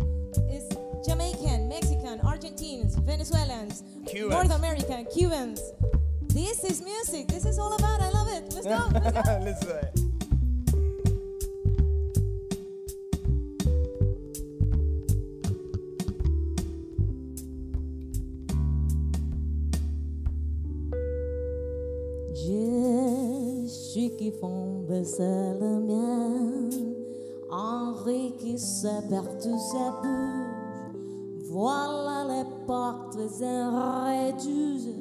It's 0.50 0.76
Jamaican, 1.08 1.70
Mexican, 1.70 2.20
Argentines, 2.20 2.96
Venezuelans, 2.98 3.82
Cubans. 4.06 4.30
North 4.30 4.52
American, 4.52 5.06
Cubans. 5.06 5.62
This 6.24 6.66
is 6.66 6.82
music. 6.82 7.30
This 7.30 7.46
is 7.46 7.58
all 7.58 7.74
about. 7.74 8.02
I 8.02 8.10
love 8.10 8.28
it. 8.28 8.52
Let's 8.54 8.68
go. 8.68 8.90
Let's, 8.92 9.14
go. 9.14 9.40
Let's 9.46 9.64
go. 9.66 9.80
Je 22.36 23.68
suis 23.70 24.12
qui 24.18 24.32
font 24.42 24.84
de 24.90 25.04
Henri 27.58 28.36
qui 28.38 28.60
partout 29.10 29.58
sa 29.72 29.90
bouche. 30.04 30.94
Voilà 31.50 32.24
les 32.30 32.46
portes 32.68 33.18
réduites 33.18 34.97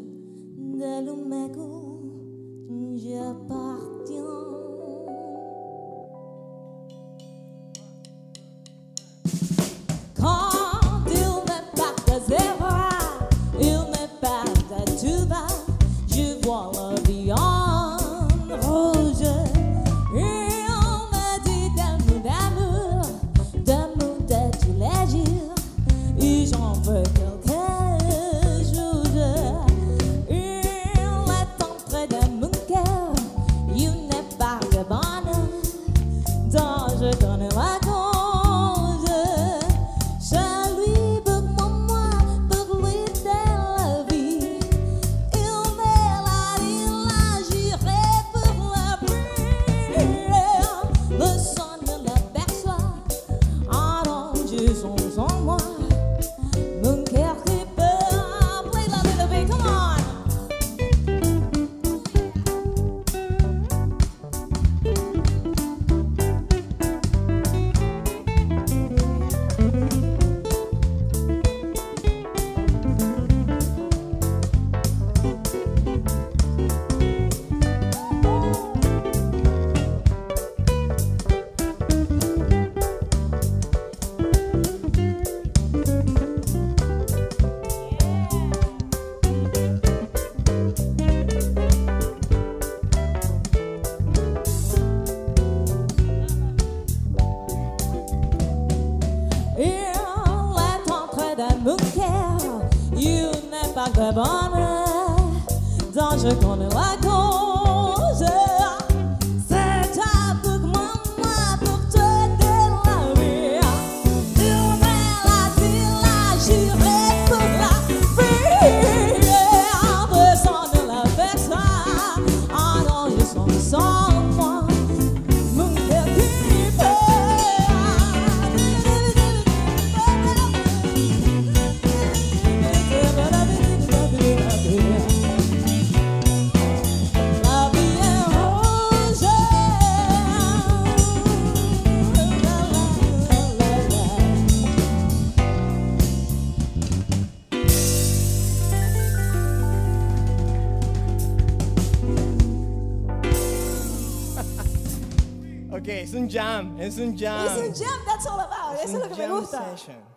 es 156.86 156.98
un 156.98 157.16
jam. 157.16 157.46
Es 157.46 157.68
un 157.68 157.74
jam, 157.74 158.04
that's 158.04 158.26
all 158.26 158.40
about. 158.40 158.78
Eso 158.82 158.96
es 158.96 159.08
lo 159.08 159.14
que 159.14 159.26
me 159.26 159.28
gusta. 159.28 159.76
session. 159.76 160.16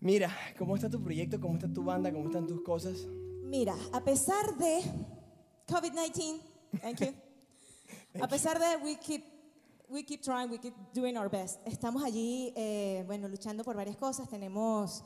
Mira, 0.00 0.30
¿cómo 0.58 0.74
está 0.74 0.90
tu 0.90 1.00
proyecto? 1.00 1.40
¿Cómo 1.40 1.54
está 1.54 1.72
tu 1.72 1.84
banda? 1.84 2.12
¿Cómo 2.12 2.26
están 2.26 2.46
tus 2.46 2.60
cosas? 2.62 3.06
Mira, 3.44 3.76
a 3.92 4.02
pesar 4.02 4.56
de 4.56 4.82
COVID-19, 5.68 6.40
thank 6.80 7.00
you. 7.00 7.14
a 8.20 8.26
pesar 8.26 8.58
de 8.58 8.84
we 8.84 8.96
keep 8.96 9.24
we 9.88 10.02
keep 10.02 10.22
trying, 10.22 10.50
we 10.50 10.58
keep 10.58 10.74
doing 10.92 11.16
our 11.16 11.28
best. 11.28 11.60
Estamos 11.66 12.02
allí, 12.02 12.52
eh, 12.56 13.04
bueno, 13.06 13.28
luchando 13.28 13.62
por 13.62 13.76
varias 13.76 13.96
cosas. 13.96 14.28
Tenemos 14.28 15.04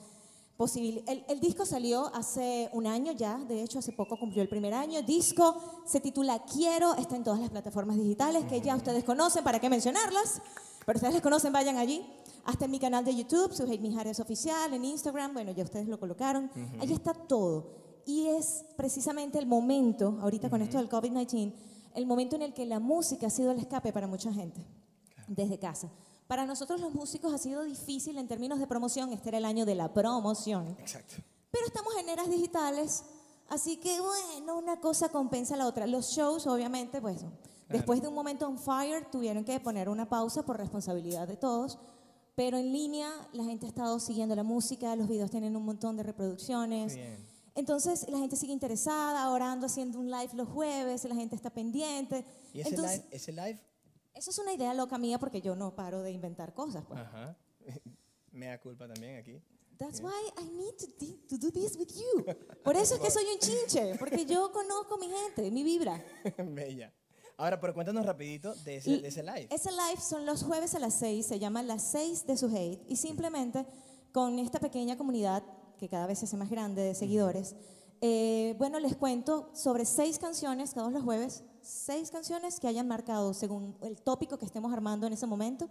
posibil 0.56 1.04
el, 1.06 1.24
el 1.28 1.40
disco 1.40 1.66
salió 1.66 2.14
hace 2.14 2.70
un 2.72 2.86
año 2.86 3.12
ya, 3.12 3.38
de 3.38 3.62
hecho 3.62 3.78
hace 3.78 3.92
poco 3.92 4.18
cumplió 4.18 4.42
el 4.42 4.48
primer 4.48 4.74
año. 4.74 5.02
Disco 5.02 5.56
se 5.84 6.00
titula 6.00 6.42
Quiero, 6.44 6.94
está 6.94 7.16
en 7.16 7.24
todas 7.24 7.40
las 7.40 7.50
plataformas 7.50 7.96
digitales 7.96 8.44
que 8.46 8.60
ya 8.60 8.76
ustedes 8.76 9.04
conocen, 9.04 9.44
¿para 9.44 9.60
qué 9.60 9.68
mencionarlas? 9.68 10.40
Pero 10.86 10.96
ustedes 10.98 11.14
las 11.14 11.22
conocen, 11.22 11.52
vayan 11.52 11.76
allí. 11.76 12.06
Hasta 12.44 12.66
en 12.66 12.70
mi 12.70 12.78
canal 12.78 13.04
de 13.04 13.14
YouTube, 13.14 13.52
Suheit 13.52 13.80
Mijares 13.80 14.20
Oficial, 14.20 14.72
en 14.72 14.84
Instagram, 14.84 15.34
bueno, 15.34 15.50
ya 15.50 15.64
ustedes 15.64 15.88
lo 15.88 15.98
colocaron. 15.98 16.48
Allí 16.80 16.94
está 16.94 17.12
todo. 17.12 17.66
Y 18.06 18.28
es 18.28 18.64
precisamente 18.76 19.38
el 19.40 19.46
momento, 19.46 20.16
ahorita 20.22 20.48
con 20.48 20.62
esto 20.62 20.78
del 20.78 20.88
COVID-19, 20.88 21.52
el 21.96 22.06
momento 22.06 22.36
en 22.36 22.42
el 22.42 22.54
que 22.54 22.64
la 22.64 22.78
música 22.78 23.26
ha 23.26 23.30
sido 23.30 23.50
el 23.50 23.58
escape 23.58 23.92
para 23.92 24.06
mucha 24.06 24.32
gente, 24.32 24.64
desde 25.26 25.58
casa. 25.58 25.90
Para 26.26 26.44
nosotros 26.44 26.80
los 26.80 26.92
músicos 26.92 27.32
ha 27.32 27.38
sido 27.38 27.62
difícil 27.62 28.18
en 28.18 28.26
términos 28.26 28.58
de 28.58 28.66
promoción, 28.66 29.12
este 29.12 29.28
era 29.28 29.38
el 29.38 29.44
año 29.44 29.64
de 29.64 29.76
la 29.76 29.92
promoción, 29.92 30.76
Exacto. 30.80 31.16
pero 31.50 31.66
estamos 31.66 31.94
en 31.96 32.08
eras 32.08 32.28
digitales, 32.28 33.04
así 33.48 33.76
que 33.76 34.00
bueno, 34.00 34.58
una 34.58 34.80
cosa 34.80 35.08
compensa 35.08 35.54
a 35.54 35.58
la 35.58 35.66
otra. 35.66 35.86
Los 35.86 36.10
shows, 36.10 36.46
obviamente, 36.48 37.00
pues 37.00 37.24
después 37.68 38.02
de 38.02 38.08
un 38.08 38.14
momento 38.14 38.48
on 38.48 38.58
fire, 38.58 39.08
tuvieron 39.10 39.44
que 39.44 39.60
poner 39.60 39.88
una 39.88 40.08
pausa 40.08 40.44
por 40.44 40.56
responsabilidad 40.56 41.28
de 41.28 41.36
todos, 41.36 41.78
pero 42.34 42.58
en 42.58 42.72
línea 42.72 43.08
la 43.32 43.44
gente 43.44 43.66
ha 43.66 43.68
estado 43.68 44.00
siguiendo 44.00 44.34
la 44.34 44.42
música, 44.42 44.96
los 44.96 45.08
videos 45.08 45.30
tienen 45.30 45.56
un 45.56 45.64
montón 45.64 45.96
de 45.96 46.02
reproducciones. 46.02 46.96
Bien. 46.96 47.24
Entonces 47.54 48.06
la 48.10 48.18
gente 48.18 48.36
sigue 48.36 48.52
interesada, 48.52 49.22
ahora 49.22 49.50
ando 49.50 49.66
haciendo 49.66 49.98
un 49.98 50.10
live 50.10 50.30
los 50.34 50.48
jueves, 50.48 51.04
la 51.04 51.14
gente 51.14 51.36
está 51.36 51.50
pendiente. 51.50 52.26
¿Y 52.52 52.60
ese 52.60 52.70
Entonces, 52.70 52.96
live? 52.98 53.08
¿Ese 53.12 53.32
live? 53.32 53.60
Eso 54.16 54.30
es 54.30 54.38
una 54.38 54.52
idea 54.52 54.74
loca 54.74 54.98
mía 54.98 55.18
porque 55.18 55.40
yo 55.40 55.54
no 55.54 55.74
paro 55.74 56.02
de 56.02 56.10
inventar 56.10 56.54
cosas. 56.54 56.84
Pues. 56.86 57.00
Ajá. 57.00 57.36
Me 58.32 58.46
da 58.46 58.58
culpa 58.58 58.86
también 58.86 59.16
aquí. 59.16 59.40
That's 59.78 60.00
why 60.00 60.10
I 60.38 60.44
need 60.50 60.74
to, 60.78 60.86
to 61.28 61.38
do 61.38 61.52
this 61.52 61.76
with 61.76 61.88
you. 61.88 62.24
Por 62.64 62.76
eso 62.76 62.94
es 62.94 63.00
que 63.00 63.10
soy 63.10 63.24
un 63.32 63.38
chinche, 63.38 63.96
porque 63.98 64.24
yo 64.24 64.50
conozco 64.50 64.96
mi 64.96 65.08
gente, 65.08 65.50
mi 65.50 65.62
vibra. 65.62 66.02
Bella. 66.38 66.92
Ahora, 67.36 67.60
pero 67.60 67.74
cuéntanos 67.74 68.06
rapidito 68.06 68.54
de 68.54 68.76
ese, 68.76 68.98
de 68.98 69.08
ese 69.08 69.22
live. 69.22 69.48
Ese 69.50 69.70
live 69.70 70.00
son 70.00 70.24
los 70.24 70.42
jueves 70.42 70.74
a 70.74 70.78
las 70.78 70.94
6, 70.94 71.26
se 71.26 71.38
llama 71.38 71.62
Las 71.62 71.82
6 71.90 72.26
de 72.26 72.36
su 72.38 72.46
hate 72.46 72.82
y 72.88 72.96
simplemente 72.96 73.66
con 74.12 74.38
esta 74.38 74.58
pequeña 74.58 74.96
comunidad 74.96 75.42
que 75.78 75.90
cada 75.90 76.06
vez 76.06 76.20
se 76.20 76.24
hace 76.24 76.38
más 76.38 76.48
grande 76.48 76.80
de 76.80 76.94
seguidores, 76.94 77.54
eh, 78.00 78.54
bueno, 78.58 78.78
les 78.80 78.96
cuento 78.96 79.50
sobre 79.54 79.84
seis 79.84 80.18
canciones 80.18 80.74
todos 80.74 80.92
los 80.92 81.02
jueves, 81.02 81.44
seis 81.66 82.10
canciones 82.10 82.60
que 82.60 82.68
hayan 82.68 82.86
marcado, 82.88 83.34
según 83.34 83.76
el 83.82 84.00
tópico 84.00 84.38
que 84.38 84.44
estemos 84.46 84.72
armando 84.72 85.06
en 85.06 85.12
ese 85.12 85.26
momento, 85.26 85.68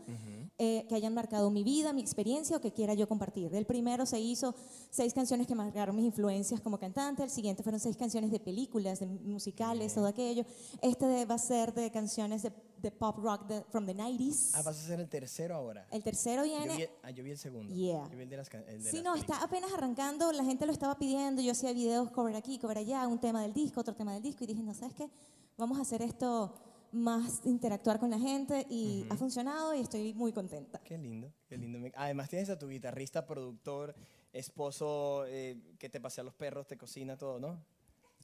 eh, 0.57 0.85
que 0.87 0.95
hayan 0.95 1.13
marcado 1.13 1.49
mi 1.49 1.63
vida, 1.63 1.93
mi 1.93 2.01
experiencia 2.01 2.57
o 2.57 2.61
que 2.61 2.71
quiera 2.71 2.93
yo 2.93 3.07
compartir. 3.07 3.53
El 3.55 3.65
primero 3.65 4.05
se 4.05 4.19
hizo 4.19 4.53
seis 4.89 5.13
canciones 5.13 5.47
que 5.47 5.55
marcaron 5.55 5.95
mis 5.95 6.05
influencias 6.05 6.61
como 6.61 6.77
cantante, 6.77 7.23
el 7.23 7.29
siguiente 7.29 7.63
fueron 7.63 7.79
seis 7.79 7.95
canciones 7.97 8.31
de 8.31 8.39
películas, 8.39 8.99
de 8.99 9.05
musicales, 9.05 9.93
todo 9.93 10.07
aquello. 10.07 10.45
Este 10.81 11.25
va 11.25 11.35
a 11.35 11.39
ser 11.39 11.73
de 11.73 11.89
canciones 11.91 12.43
de, 12.43 12.51
de 12.81 12.91
pop 12.91 13.17
rock 13.17 13.47
de, 13.47 13.63
from 13.69 13.85
the 13.85 13.95
90s. 13.95 14.51
Ah, 14.53 14.61
vas 14.61 14.77
a 14.79 14.87
ser 14.87 14.99
el 14.99 15.07
tercero 15.09 15.55
ahora. 15.55 15.87
El 15.91 16.03
tercero 16.03 16.45
Yo 16.45 16.57
vi, 16.59 16.67
viene... 16.67 16.89
ah, 17.03 17.11
yo 17.11 17.23
vi 17.23 17.31
el 17.31 17.37
segundo. 17.37 17.73
Yeah. 17.73 18.07
Yo 18.11 18.17
vi 18.17 18.23
el 18.23 18.29
de 18.29 18.37
las, 18.37 18.49
ca- 18.49 18.63
el 18.67 18.83
de 18.83 18.89
Sí, 18.91 18.97
las 18.97 19.05
no, 19.05 19.15
está 19.15 19.41
apenas 19.43 19.71
arrancando, 19.73 20.31
la 20.31 20.43
gente 20.43 20.65
lo 20.65 20.71
estaba 20.73 20.97
pidiendo, 20.97 21.41
yo 21.41 21.51
hacía 21.53 21.71
videos 21.73 22.11
cover 22.11 22.35
aquí, 22.35 22.59
cover 22.59 22.77
allá, 22.77 23.07
un 23.07 23.19
tema 23.19 23.41
del 23.41 23.53
disco, 23.53 23.81
otro 23.81 23.95
tema 23.95 24.13
del 24.13 24.21
disco, 24.23 24.43
y 24.43 24.47
dije, 24.47 24.61
no, 24.61 24.73
¿sabes 24.73 24.93
qué? 24.95 25.09
Vamos 25.58 25.78
a 25.80 25.82
hacer 25.82 26.01
esto 26.01 26.53
más 26.91 27.41
interactuar 27.45 27.99
con 27.99 28.10
la 28.10 28.20
gente 28.20 28.66
y 28.70 29.06
ha 29.10 29.16
funcionado 29.16 29.74
y 29.74 29.82
estoy 29.82 30.14
muy 30.14 30.32
contenta. 30.32 30.80
Qué 30.80 30.97
lindo, 30.97 31.32
qué 31.47 31.58
lindo. 31.58 31.80
Además 31.95 32.30
tienes 32.30 32.49
a 32.49 32.58
tu 32.58 32.68
guitarrista, 32.68 33.26
productor, 33.26 33.95
esposo 34.34 35.26
eh, 35.28 35.76
que 35.78 35.89
te 35.89 35.99
pasea 35.99 36.24
los 36.24 36.34
perros, 36.34 36.68
te 36.68 36.78
cocina 36.78 37.18
todo, 37.18 37.39
¿no? 37.39 37.64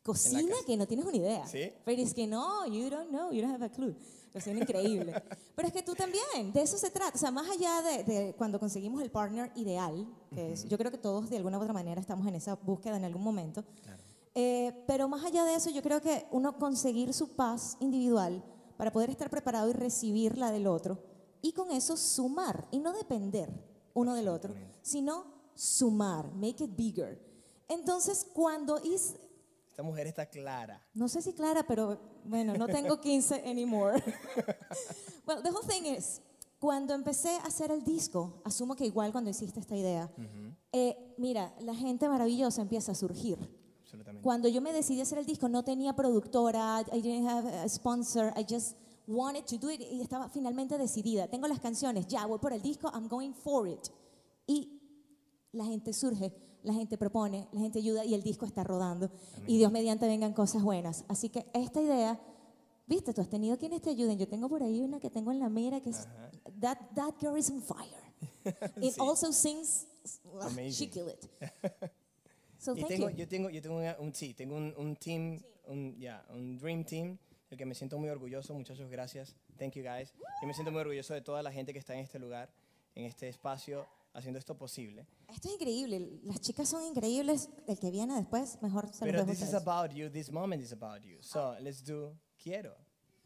Cocina 0.04 0.56
que 0.66 0.76
no 0.78 0.88
tienes 0.88 1.06
una 1.06 1.16
idea. 1.16 1.46
¿Sí? 1.48 1.72
Pero 1.86 2.02
es 2.02 2.14
que 2.14 2.26
no, 2.28 2.66
you 2.66 2.90
don't 2.90 3.10
know, 3.10 3.32
you 3.32 3.42
don't 3.42 3.54
have 3.54 3.66
a 3.66 3.70
clue. 3.70 3.96
Cocina 4.34 4.60
increíble. 4.60 5.14
Pero 5.56 5.68
es 5.68 5.74
que 5.74 5.84
tú 5.84 5.94
también, 5.94 6.52
de 6.54 6.62
eso 6.62 6.78
se 6.78 6.90
trata. 6.90 7.16
O 7.16 7.20
sea, 7.20 7.32
más 7.32 7.50
allá 7.50 7.82
de, 7.82 8.04
de 8.04 8.34
cuando 8.34 8.60
conseguimos 8.60 9.02
el 9.04 9.12
partner 9.12 9.52
ideal, 9.56 10.08
que 10.34 10.54
es, 10.54 10.68
yo 10.68 10.78
creo 10.78 10.90
que 10.90 10.98
todos 10.98 11.30
de 11.30 11.38
alguna 11.38 11.60
u 11.60 11.62
otra 11.62 11.74
manera 11.74 12.02
estamos 12.02 12.26
en 12.28 12.36
esa 12.36 12.56
búsqueda 12.56 12.98
en 12.98 13.04
algún 13.04 13.24
momento. 13.24 13.64
Eh, 14.34 14.72
pero 14.88 15.08
más 15.08 15.26
allá 15.26 15.44
de 15.44 15.56
eso, 15.56 15.70
yo 15.70 15.82
creo 15.82 16.02
que 16.02 16.26
uno 16.32 16.58
conseguir 16.58 17.14
su 17.14 17.36
paz 17.36 17.78
individual 17.80 18.44
para 18.78 18.92
poder 18.92 19.10
estar 19.10 19.30
preparado 19.30 19.70
y 19.70 19.74
recibir 19.74 20.38
la 20.38 20.52
del 20.52 20.68
otro 20.68 21.04
y 21.42 21.52
con 21.54 21.72
eso 21.72 21.98
sumar 21.98 22.68
y 22.72 22.80
no 22.80 22.94
depender 22.94 23.50
uno 23.94 24.14
del 24.14 24.28
otro, 24.28 24.54
sino 24.82 25.26
sumar, 25.54 26.32
make 26.34 26.64
it 26.64 26.72
bigger. 26.76 27.20
Entonces, 27.68 28.26
cuando 28.34 28.80
hice, 28.84 29.20
Esta 29.68 29.84
mujer 29.84 30.08
está 30.08 30.26
clara. 30.26 30.82
no 30.94 31.08
sé 31.08 31.22
si 31.22 31.34
clara, 31.34 31.64
pero 31.64 32.00
bueno, 32.24 32.56
no 32.56 32.68
tengo 32.68 33.00
15 33.00 33.44
anymore. 33.50 34.02
well, 35.28 35.42
the 35.42 35.50
whole 35.50 35.68
thing 35.68 35.86
is, 35.86 36.22
cuando 36.60 36.94
empecé 36.94 37.38
a 37.38 37.46
hacer 37.48 37.72
el 37.72 37.84
disco, 37.84 38.42
asumo 38.46 38.76
que 38.76 38.86
igual 38.86 39.12
cuando 39.12 39.30
hiciste 39.30 39.60
esta 39.60 39.76
idea, 39.76 40.12
eh, 40.72 41.16
mira, 41.18 41.54
la 41.60 41.74
gente 41.76 42.08
maravillosa 42.08 42.62
empieza 42.62 42.92
a 42.92 42.96
surgir. 42.96 43.38
Absolutamente. 43.92 44.24
Cuando 44.24 44.48
yo 44.48 44.62
me 44.62 44.72
decidí 44.72 45.02
hacer 45.02 45.18
el 45.18 45.26
disco, 45.26 45.50
no 45.50 45.64
tenía 45.64 45.94
productora, 45.94 46.82
I 46.94 47.02
didn't 47.02 47.28
have 47.28 47.48
a 47.60 47.68
sponsor, 47.68 48.32
I 48.38 48.46
just 48.50 48.78
wanted 49.08 49.44
to 49.46 49.58
do 49.58 49.70
it 49.70 49.82
y 49.82 50.00
estaba 50.02 50.30
finalmente 50.30 50.78
decidida. 50.78 51.28
Tengo 51.28 51.48
las 51.48 51.60
canciones, 51.60 52.08
ya 52.08 52.26
voy 52.26 52.40
por 52.40 52.54
el 52.54 52.62
disco, 52.62 52.90
I'm 52.94 53.10
going 53.10 53.34
for 53.34 53.68
it. 53.68 53.90
Y 54.48 54.80
la 55.52 55.66
gente 55.66 55.92
surge, 55.92 56.32
la 56.64 56.74
gente 56.74 56.98
propone, 56.98 57.48
la 57.52 57.60
gente 57.60 57.80
ayuda 57.80 58.06
y 58.06 58.14
el 58.14 58.24
disco 58.24 58.46
está 58.46 58.64
rodando. 58.64 59.10
Y 59.46 59.58
Dios 59.58 59.72
mediante 59.74 60.08
vengan 60.08 60.32
cosas 60.34 60.64
buenas. 60.64 61.04
Así 61.10 61.28
que 61.28 61.46
esta 61.54 61.82
idea, 61.82 62.18
viste, 62.88 63.14
tú 63.14 63.20
has 63.20 63.30
tenido 63.30 63.58
quienes 63.58 63.82
te 63.82 63.90
ayuden. 63.90 64.18
Yo 64.18 64.28
tengo 64.30 64.48
por 64.48 64.64
ahí 64.64 64.80
una 64.80 65.02
que 65.02 65.10
tengo 65.10 65.32
en 65.34 65.40
la 65.40 65.50
mira 65.50 65.82
que 65.82 65.90
es, 65.90 66.08
that, 66.62 66.78
that 66.96 67.14
girl 67.20 67.38
is 67.38 67.50
on 67.50 67.62
fire. 67.62 68.00
It 68.82 68.94
Sí. 68.94 69.00
also 69.02 69.32
sings, 69.34 69.86
she 70.70 70.88
killed 70.90 71.10
it. 71.10 71.30
So 72.62 72.74
Y 72.76 72.82
thank 72.82 72.90
tengo, 72.90 73.10
you. 73.10 73.16
yo 73.18 73.28
tengo, 73.28 73.50
yo 73.50 73.60
tengo 73.62 73.78
una- 73.78 73.98
un, 74.00 74.14
sí, 74.14 74.36
tengo 74.36 74.56
un, 74.56 74.72
un 74.78 74.96
team, 74.96 75.42
un, 75.66 75.98
ya, 75.98 76.24
un 76.30 76.60
dream 76.60 76.84
team, 76.86 77.18
del 77.50 77.58
que 77.58 77.66
me 77.66 77.74
siento 77.74 77.98
muy 77.98 78.10
orgulloso. 78.10 78.54
Muchachos, 78.54 78.88
gracias. 78.90 79.36
Thank 79.58 79.74
you, 79.74 79.84
guys. 79.84 80.14
Yo 80.42 80.48
me 80.48 80.54
siento 80.54 80.72
muy 80.72 80.82
orgulloso 80.82 81.16
de 81.16 81.22
toda 81.22 81.42
la 81.42 81.52
gente 81.52 81.74
que 81.74 81.80
está 81.80 81.94
en 81.96 82.02
este 82.02 82.20
lugar, 82.20 82.54
en 82.94 83.06
este 83.06 83.28
espacio, 83.30 83.88
haciendo 84.14 84.38
esto 84.38 84.56
posible. 84.56 85.08
Esto 85.28 85.48
es 85.48 85.56
increíble. 85.56 86.20
Las 86.24 86.40
chicas 86.40 86.70
son 86.70 86.84
increíbles. 86.84 87.50
El 87.68 87.80
que 87.80 87.90
viene 87.90 88.14
después, 88.16 88.62
mejor 88.62 88.94
se 88.94 89.06
Pero 89.06 89.18
los 89.20 89.28
dejo 89.28 89.32
a 89.32 89.34
this 89.34 89.42
is 89.42 89.54
ustedes. 89.56 89.68
about 89.68 89.92
you, 89.96 90.12
this 90.12 90.32
moment 90.32 90.62
is 90.62 90.72
about 90.72 91.02
you. 91.02 91.18
So, 91.22 91.56
let's 91.62 91.84
do 91.84 92.16
Quiero. 92.38 92.76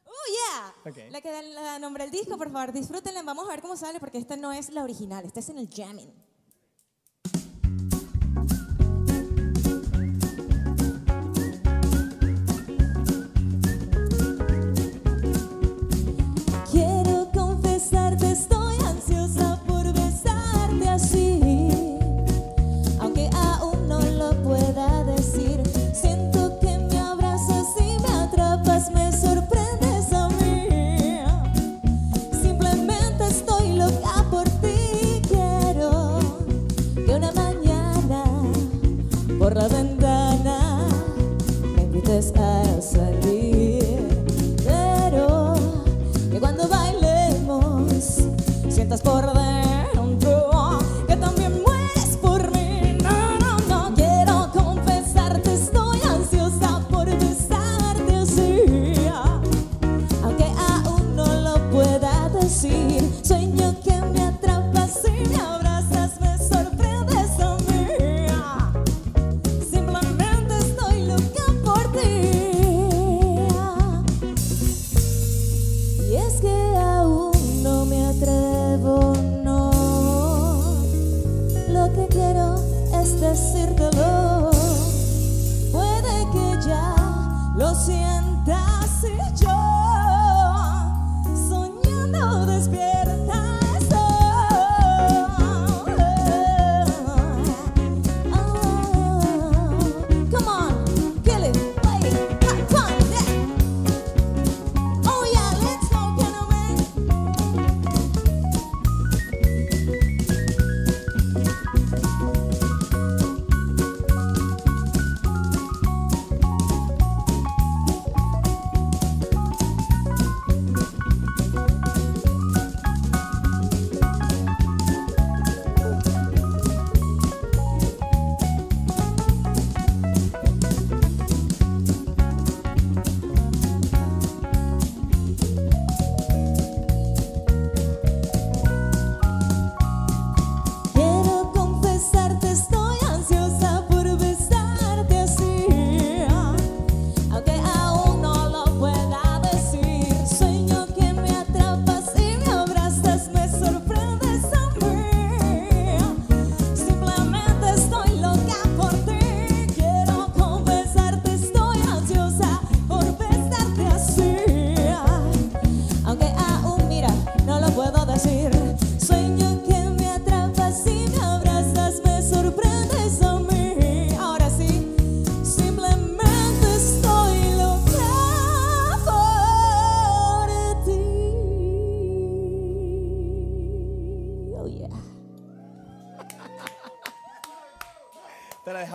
¡Oh, 0.05 0.11
yeah! 0.31 0.91
Ok. 0.91 1.11
La 1.11 1.19
que 1.21 1.29
da 1.31 1.41
la 1.41 1.79
nombre 1.79 2.03
al 2.03 2.11
disco, 2.11 2.37
por 2.37 2.49
favor, 2.51 2.71
disfrútenla. 2.73 3.21
Vamos 3.23 3.47
a 3.47 3.51
ver 3.51 3.61
cómo 3.61 3.75
sale, 3.75 3.99
porque 3.99 4.17
esta 4.17 4.37
no 4.37 4.53
es 4.53 4.69
la 4.69 4.83
original. 4.83 5.25
Esta 5.25 5.39
es 5.41 5.49
en 5.49 5.57
el 5.57 5.67
jamming. 5.69 6.11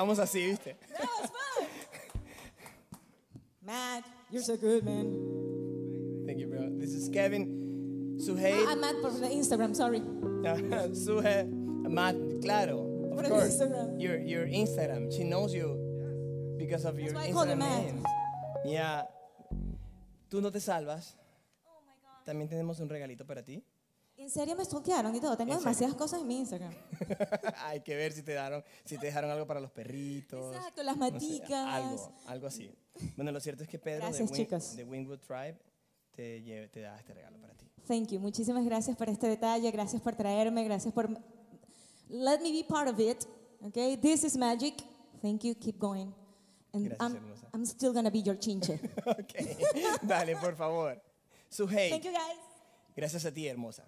Dejamos 0.01 0.19
así, 0.19 0.47
¿viste? 0.47 0.77
Matt, 3.63 4.05
you're 4.31 4.43
so 4.43 4.57
good, 4.57 4.83
man. 4.83 5.13
Thank 6.27 6.39
you, 6.39 6.49
bro. 6.49 6.71
This 6.79 6.95
is 6.95 7.11
Kevin 7.11 8.17
Suhail. 8.19 8.67
I'm 8.67 8.81
mad 8.81 8.97
for 9.03 9.11
the 9.11 9.29
Instagram, 9.29 9.77
sorry. 9.77 10.01
Suhe, 10.95 11.45
Matt, 11.89 12.17
claro. 12.41 12.81
Of 13.11 13.17
Por 13.17 13.29
course. 13.29 13.61
Instagram. 13.61 14.01
Your, 14.01 14.19
your 14.19 14.47
Instagram. 14.47 15.13
She 15.15 15.25
knows 15.25 15.53
you 15.53 15.77
because 16.57 16.87
of 16.87 16.99
your 16.99 17.13
Instagram 17.13 17.59
Matt. 17.59 17.85
name. 17.85 18.05
Yeah. 18.65 19.03
Tú 20.31 20.41
no 20.41 20.51
te 20.51 20.61
salvas. 20.61 21.15
También 22.25 22.49
tenemos 22.49 22.81
un 22.81 22.89
regalito 22.89 23.27
para 23.27 23.43
ti. 23.43 23.63
En 24.21 24.29
serio 24.29 24.55
me 24.55 24.65
stalkearon 24.65 25.15
y 25.17 25.21
todo. 25.21 25.35
Tengo 25.35 25.57
demasiadas 25.57 25.97
cosas 25.97 26.21
en 26.21 26.27
mi 26.29 26.39
Instagram. 26.41 26.73
Hay 27.65 27.81
que 27.81 27.97
ver 27.97 28.13
si 28.13 28.23
te 28.23 28.35
daron, 28.35 28.63
si 28.85 28.99
te 28.99 29.07
dejaron 29.07 29.31
algo 29.31 29.47
para 29.47 29.61
los 29.61 29.71
perritos. 29.71 30.55
Exacto, 30.55 30.83
las 30.83 30.97
no 30.99 31.07
sé, 31.07 31.13
maticas. 31.13 31.67
algo, 31.67 32.13
algo 32.27 32.47
así. 32.47 32.71
Bueno, 33.17 33.33
lo 33.33 33.41
cierto 33.41 33.63
es 33.63 33.69
que 33.69 33.79
Pedro 33.79 34.03
Gracias, 34.07 34.31
de, 34.31 34.47
Win- 34.47 34.77
de 34.77 34.85
Wingwood 34.85 35.21
Tribe 35.21 35.57
te, 36.15 36.39
lle- 36.45 36.71
te 36.71 36.81
da 36.83 36.99
este 36.99 37.15
regalo 37.15 37.41
para 37.41 37.55
ti. 37.55 37.67
Thank 37.89 38.09
you. 38.09 38.21
Muchísimas 38.21 38.63
gracias 38.67 38.95
por 38.95 39.09
este 39.09 39.27
detalle. 39.27 39.71
Gracias 39.71 40.03
por 40.03 40.15
traerme. 40.15 40.65
Gracias 40.65 40.93
por. 40.93 41.09
Let 42.11 42.41
me 42.43 42.53
be 42.53 42.65
part 42.69 42.89
of 42.89 43.01
it. 43.01 43.25
Okay? 43.63 43.97
This 43.97 44.23
is 44.25 44.37
magic. 44.37 44.75
Thank 45.23 45.45
you. 45.45 45.55
Keep 45.55 45.79
going. 45.79 46.13
And 46.75 46.87
Gracias, 46.89 47.01
I'm, 47.01 47.17
hermosa. 47.17 47.49
I'm 47.55 47.65
still 47.65 47.93
gonna 47.95 48.11
be 48.11 48.21
your 48.23 48.39
chinche. 48.39 48.75
ok, 49.07 50.03
dale, 50.03 50.37
por 50.37 50.55
favor. 50.57 51.01
Suhei, 51.49 51.89
Thank 51.91 52.05
you, 52.05 52.13
guys. 52.13 52.39
gracias 52.95 53.25
a 53.25 53.33
ti, 53.33 53.49
hermosa. 53.49 53.85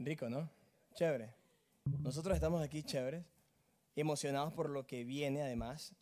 Rico, 0.00 0.30
¿no? 0.30 0.48
Chévere. 0.94 1.34
Nosotros 2.02 2.34
estamos 2.34 2.62
aquí 2.62 2.82
chéveres, 2.82 3.26
emocionados 3.96 4.54
por 4.54 4.70
lo 4.70 4.86
que 4.86 5.04
viene 5.04 5.42
además. 5.42 5.94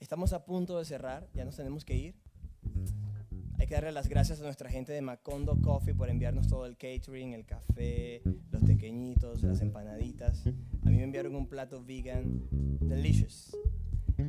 Estamos 0.00 0.32
a 0.32 0.46
punto 0.46 0.78
de 0.78 0.86
cerrar, 0.86 1.28
ya 1.34 1.44
nos 1.44 1.56
tenemos 1.56 1.84
que 1.84 1.94
ir. 1.94 2.14
Hay 3.58 3.66
que 3.66 3.74
darle 3.74 3.92
las 3.92 4.08
gracias 4.08 4.40
a 4.40 4.44
nuestra 4.44 4.70
gente 4.70 4.92
de 4.92 5.02
Macondo 5.02 5.60
Coffee 5.60 5.94
por 5.94 6.08
enviarnos 6.08 6.48
todo 6.48 6.64
el 6.64 6.78
catering, 6.78 7.34
el 7.34 7.44
café, 7.44 8.22
los 8.50 8.62
pequeñitos, 8.62 9.42
las 9.42 9.60
empanaditas. 9.60 10.46
A 10.46 10.88
mí 10.88 10.96
me 10.96 11.04
enviaron 11.04 11.36
un 11.36 11.46
plato 11.46 11.84
vegan 11.84 12.48
delicious. 12.80 13.54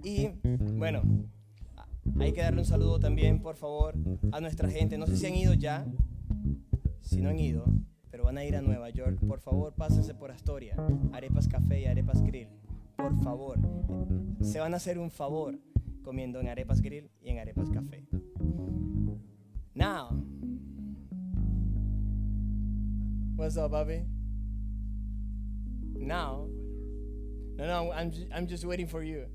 Y 0.03 0.32
bueno, 0.78 1.01
hay 2.19 2.34
que 2.34 2.41
darle 2.41 2.59
un 2.59 2.65
saludo 2.65 2.99
también, 2.99 3.41
por 3.41 3.55
favor, 3.55 3.95
a 4.34 4.41
nuestra 4.41 4.69
gente. 4.69 4.97
No 4.97 5.07
sé 5.07 5.15
si 5.15 5.28
han 5.28 5.36
ido 5.36 5.53
ya, 5.53 5.88
si 7.01 7.21
no 7.21 7.30
han 7.30 7.39
ido, 7.39 7.65
pero 8.14 8.26
van 8.26 8.38
a 8.38 8.45
ir 8.45 8.55
a 8.55 8.61
Nueva 8.61 8.91
York. 8.91 9.18
Por 9.28 9.39
favor, 9.39 9.74
pásense 9.74 10.14
por 10.14 10.30
Astoria, 10.30 10.76
Arepas 11.14 11.47
Café 11.47 11.82
y 11.82 11.86
Arepas 11.86 12.22
Grill. 12.22 12.47
Por 12.95 13.20
favor, 13.24 13.57
se 14.39 14.59
van 14.59 14.76
a 14.76 14.78
hacer 14.78 14.99
un 14.99 15.09
favor 15.09 15.57
comiendo 16.03 16.39
en 16.39 16.47
Arepas 16.47 16.80
Grill 16.80 17.09
y 17.24 17.30
en 17.32 17.39
Arepas 17.39 17.72
Café. 17.72 18.05
Now, 19.74 20.11
what's 23.36 23.57
up, 23.57 23.72
Bobby? 23.72 24.05
Now, 25.95 26.47
no, 27.57 27.66
no, 27.66 27.91
I'm, 27.93 28.11
ju- 28.11 28.28
I'm 28.32 28.47
just 28.47 28.64
waiting 28.64 28.88
for 28.88 29.01
you. 29.03 29.26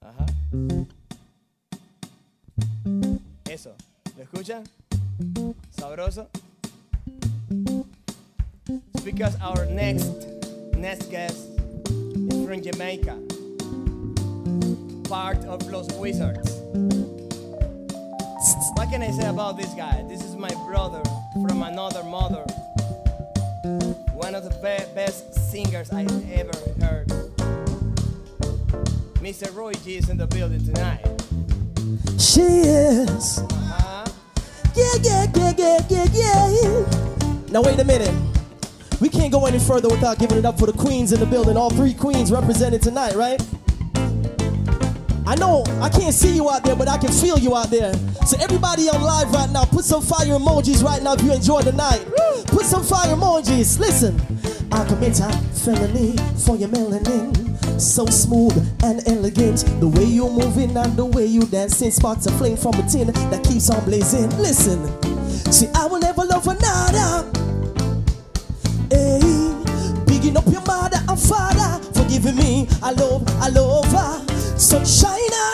Ajá. 0.00 0.26
Eso. 3.62 3.76
¿Lo 4.16 4.24
escuchan? 4.24 4.64
Sabroso. 5.70 6.26
It's 8.66 9.04
because 9.04 9.36
our 9.40 9.66
next 9.66 10.10
next 10.76 11.08
guest 11.12 11.36
is 11.86 12.44
from 12.44 12.60
Jamaica. 12.60 13.16
Part 15.08 15.44
of 15.44 15.64
Los 15.70 15.86
Wizards. 15.92 16.50
What 18.74 18.90
can 18.90 19.00
I 19.00 19.12
say 19.12 19.28
about 19.28 19.56
this 19.56 19.72
guy? 19.74 20.04
This 20.08 20.24
is 20.24 20.34
my 20.34 20.52
brother 20.66 21.00
from 21.46 21.62
another 21.62 22.02
mother. 22.02 22.42
One 24.12 24.34
of 24.34 24.42
the 24.42 24.50
be- 24.60 24.92
best 24.92 25.34
singers 25.52 25.92
I 25.92 26.02
ever 26.34 26.58
heard. 26.80 27.06
Mr. 29.22 29.54
Roy 29.54 29.74
G 29.84 29.98
is 29.98 30.08
in 30.08 30.16
the 30.16 30.26
building 30.26 30.64
tonight. 30.64 31.21
She 32.18 32.40
is. 32.40 33.42
Yeah, 34.74 34.94
yeah, 35.02 35.26
yeah, 35.34 35.52
yeah, 35.56 36.06
yeah, 36.12 36.48
yeah. 36.62 36.86
Now 37.50 37.62
wait 37.62 37.78
a 37.78 37.84
minute. 37.84 38.14
We 39.00 39.08
can't 39.08 39.32
go 39.32 39.46
any 39.46 39.58
further 39.58 39.88
without 39.88 40.18
giving 40.18 40.38
it 40.38 40.44
up 40.44 40.58
for 40.58 40.66
the 40.66 40.72
queens 40.72 41.12
in 41.12 41.20
the 41.20 41.26
building. 41.26 41.56
All 41.56 41.70
three 41.70 41.92
queens 41.92 42.30
represented 42.30 42.82
tonight, 42.82 43.14
right? 43.14 43.40
I 45.26 45.34
know 45.36 45.64
I 45.80 45.88
can't 45.88 46.14
see 46.14 46.34
you 46.34 46.50
out 46.50 46.62
there, 46.64 46.76
but 46.76 46.88
I 46.88 46.98
can 46.98 47.10
feel 47.10 47.38
you 47.38 47.56
out 47.56 47.70
there. 47.70 47.92
So 48.26 48.36
everybody 48.40 48.88
on 48.88 49.02
live 49.02 49.32
right 49.32 49.50
now, 49.50 49.64
put 49.64 49.84
some 49.84 50.02
fire 50.02 50.26
emojis 50.26 50.82
right 50.82 51.02
now 51.02 51.14
if 51.14 51.22
you 51.22 51.32
enjoy 51.32 51.62
the 51.62 51.72
night. 51.72 52.04
Put 52.46 52.64
some 52.64 52.84
fire 52.84 53.14
emojis. 53.14 53.78
Listen, 53.78 54.20
I 54.70 54.84
commit 54.84 55.20
a 55.20 55.32
felony 55.64 56.16
for 56.44 56.56
your 56.56 56.68
melanin. 56.68 57.41
So 57.78 58.06
smooth 58.06 58.56
and 58.84 59.06
elegant, 59.08 59.64
the 59.80 59.88
way 59.88 60.04
you're 60.04 60.30
moving 60.30 60.76
and 60.76 60.96
the 60.96 61.04
way 61.04 61.26
you 61.26 61.42
dancing 61.42 61.90
sparks 61.90 62.26
a 62.26 62.32
flame 62.32 62.56
from 62.56 62.72
within 62.76 63.08
that 63.08 63.44
keeps 63.44 63.70
on 63.70 63.84
blazing. 63.84 64.30
Listen, 64.38 64.78
see, 65.52 65.68
I 65.74 65.86
will 65.86 66.00
never 66.00 66.24
love 66.24 66.46
another. 66.46 67.28
Hey, 68.90 69.20
bigging 70.06 70.36
up 70.36 70.46
your 70.46 70.62
mother 70.62 70.98
and 71.08 71.18
father 71.18 71.82
for 71.92 72.08
giving 72.08 72.36
me 72.36 72.68
a 72.82 72.92
love, 72.94 73.22
a 73.42 73.50
love 73.50 73.90
her. 73.92 74.58
Sunshine 74.58 75.18
or 75.18 75.52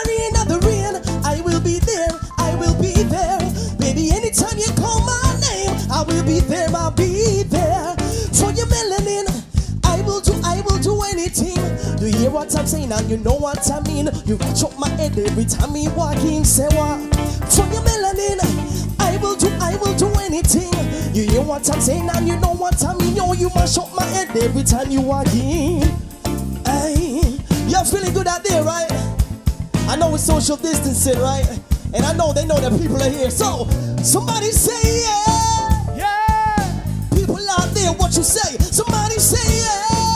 hear 12.29 12.35
what 12.35 12.59
I'm 12.59 12.67
saying? 12.67 12.93
And 12.93 13.11
you 13.11 13.17
know 13.19 13.35
what 13.35 13.71
I 13.71 13.81
mean. 13.89 14.09
You 14.27 14.37
reach 14.37 14.63
up 14.63 14.79
my 14.79 14.89
head 14.91 15.19
every 15.19 15.45
time 15.45 15.73
me 15.73 15.89
walk 15.89 16.19
in, 16.19 16.45
say 16.45 16.69
what? 16.77 17.01
For 17.49 17.67
your 17.73 17.83
melanin, 17.83 18.39
I 19.01 19.17
will 19.17 19.37
do, 19.37 19.49
I 19.61 19.77
will 19.77 19.97
do 19.97 20.09
anything. 20.21 20.73
You 21.15 21.31
hear 21.31 21.43
what 21.43 21.71
I'm 21.73 21.81
saying? 21.81 22.09
And 22.13 22.29
you 22.29 22.39
know 22.39 22.55
what 22.55 22.85
I 22.85 22.95
mean. 22.95 23.17
Yo, 23.17 23.33
you 23.33 23.49
mash 23.55 23.79
up 23.79 23.95
my 23.95 24.05
head 24.05 24.37
every 24.37 24.63
time 24.63 24.91
you 24.91 25.01
walk 25.01 25.29
in. 25.29 25.83
Hey, 26.67 27.39
you're 27.67 27.85
feeling 27.85 28.13
good 28.13 28.27
out 28.27 28.45
there, 28.45 28.63
right? 28.63 28.91
I 29.89 29.97
know 29.97 30.15
it's 30.15 30.25
social 30.25 30.57
distancing, 30.57 31.19
right? 31.21 31.49
And 31.95 32.05
I 32.05 32.13
know 32.13 32.35
they 32.35 32.45
know 32.45 32.61
that 32.61 32.79
people 32.79 33.03
are 33.03 33.09
here. 33.11 33.31
So, 33.31 33.67
somebody 34.03 34.51
say 34.51 35.01
yeah. 35.01 35.97
Yeah! 35.97 37.09
People 37.15 37.39
out 37.59 37.71
there, 37.73 37.93
what 37.93 38.15
you 38.15 38.23
say? 38.23 38.59
Somebody 38.59 39.15
say 39.15 39.63
yeah. 39.63 40.08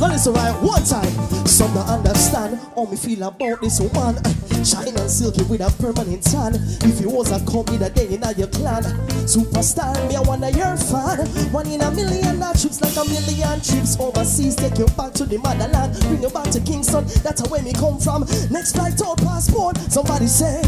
Now 0.00 0.08
listen 0.08 0.32
right, 0.32 0.56
one 0.62 0.82
time. 0.82 1.12
Some 1.46 1.74
don't 1.74 1.86
understand 1.86 2.58
how 2.74 2.86
me 2.86 2.96
feel 2.96 3.22
about 3.22 3.60
this 3.60 3.80
woman. 3.80 4.16
Shine 4.64 4.96
and 4.96 5.10
silky 5.10 5.42
with 5.44 5.60
a 5.60 5.70
permanent 5.76 6.24
tan. 6.24 6.54
If 6.88 7.02
you 7.02 7.10
was 7.10 7.30
a 7.30 7.38
come 7.44 7.68
in 7.74 7.82
a 7.82 7.90
day 7.90 8.08
in 8.08 8.24
your 8.38 8.48
clan. 8.48 8.82
Superstar, 9.28 9.92
me 10.08 10.16
I 10.16 10.22
wanna 10.22 10.48
your 10.56 10.74
fan. 10.78 11.26
One 11.52 11.66
in 11.66 11.82
a 11.82 11.90
million 11.90 12.40
trips 12.56 12.80
like 12.80 12.96
a 12.96 13.04
million 13.10 13.60
trips 13.60 14.00
overseas. 14.00 14.56
Take 14.56 14.78
you 14.78 14.86
back 14.96 15.12
to 15.20 15.26
the 15.26 15.36
motherland. 15.36 15.92
Bring 16.08 16.22
you 16.22 16.30
back 16.30 16.50
to 16.52 16.60
Kingston. 16.60 17.04
That's 17.22 17.46
where 17.50 17.62
me 17.62 17.74
come 17.74 18.00
from. 18.00 18.24
Next 18.50 18.72
flight 18.72 19.00
out 19.02 19.18
passport. 19.18 19.76
Somebody 19.92 20.28
say. 20.28 20.62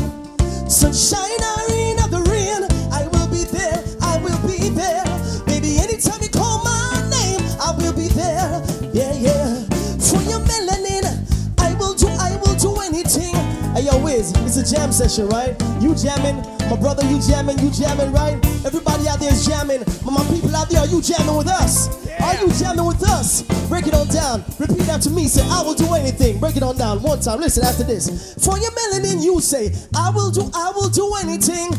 Sunshine 0.68 1.41
or 1.41 2.09
the 2.09 2.21
Hey, 13.83 13.89
yo, 13.89 13.99
Wiz, 13.99 14.33
it's 14.47 14.57
a 14.59 14.76
jam 14.76 14.93
session, 14.93 15.28
right? 15.30 15.61
You 15.80 15.93
jamming, 15.97 16.37
my 16.70 16.76
brother, 16.76 17.05
you 17.11 17.20
jamming, 17.20 17.59
you 17.59 17.68
jamming, 17.68 18.12
right? 18.12 18.35
Everybody 18.64 19.09
out 19.09 19.18
there 19.18 19.33
is 19.33 19.45
jamming. 19.45 19.83
My, 20.05 20.12
my 20.12 20.24
people 20.30 20.55
out 20.55 20.70
there, 20.70 20.78
are 20.78 20.87
you 20.87 21.03
jamming 21.03 21.37
with 21.37 21.49
us? 21.49 21.91
Are 22.20 22.37
you 22.37 22.49
jamming 22.53 22.87
with 22.87 23.03
us? 23.03 23.43
Break 23.68 23.89
it 23.89 23.95
on 23.95 24.07
down. 24.07 24.45
Repeat 24.61 24.89
after 24.89 25.11
me. 25.11 25.26
Say, 25.26 25.43
I 25.51 25.62
will 25.62 25.74
do 25.74 25.95
anything. 25.95 26.39
Break 26.39 26.57
it 26.57 26.62
on 26.62 26.78
down. 26.78 27.03
One 27.03 27.18
time. 27.18 27.41
Listen 27.41 27.64
after 27.64 27.83
this. 27.83 28.35
For 28.35 28.57
your 28.57 28.70
melanin, 28.70 29.20
you 29.20 29.41
say, 29.41 29.74
I 29.97 30.11
will 30.11 30.30
do, 30.30 30.49
I 30.55 30.70
will 30.76 30.89
do 30.89 31.14
anything. 31.16 31.72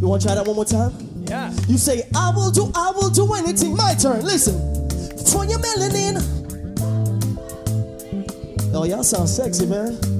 You 0.00 0.06
want 0.06 0.22
to 0.22 0.28
try 0.28 0.36
that 0.36 0.46
one 0.46 0.54
more 0.54 0.64
time? 0.64 0.92
Yeah! 1.26 1.52
You 1.66 1.78
say, 1.78 2.08
I 2.14 2.30
will 2.30 2.52
do, 2.52 2.70
I 2.76 2.92
will 2.94 3.10
do 3.10 3.34
anything. 3.34 3.74
My 3.74 3.94
turn. 3.94 4.24
Listen. 4.24 4.54
For 5.26 5.44
your 5.44 5.58
melanin. 5.58 6.22
Oh, 8.72 8.84
y'all 8.84 9.02
sound 9.02 9.28
sexy, 9.28 9.66
man. 9.66 10.13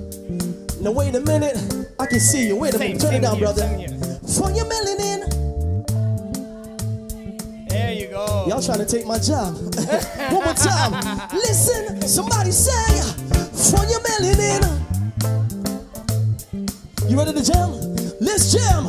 Now, 0.84 0.90
wait 0.90 1.14
a 1.14 1.20
minute. 1.20 1.56
I 1.98 2.04
can 2.04 2.20
see 2.20 2.46
you. 2.48 2.56
Wait 2.56 2.74
a 2.74 2.76
Same, 2.76 2.88
minute. 2.92 3.00
Turn 3.00 3.14
it 3.14 3.22
down, 3.22 3.38
here, 3.38 3.46
brother. 3.46 3.66
For 4.36 4.52
your 4.52 4.66
melanin. 4.68 5.24
There 7.70 7.92
you 7.94 8.08
go. 8.08 8.44
Y'all 8.46 8.60
trying 8.60 8.80
to 8.80 8.84
take 8.84 9.06
my 9.06 9.18
job. 9.18 9.56
One 10.28 10.44
more 10.44 10.52
time. 10.52 10.92
Listen, 11.32 12.06
somebody 12.06 12.50
say, 12.50 13.00
For 13.56 13.80
your 13.88 14.00
melanin. 14.04 14.60
You 17.08 17.16
ready 17.16 17.32
to 17.32 17.42
jam? 17.42 17.72
Let's 18.20 18.52
jam. 18.52 18.84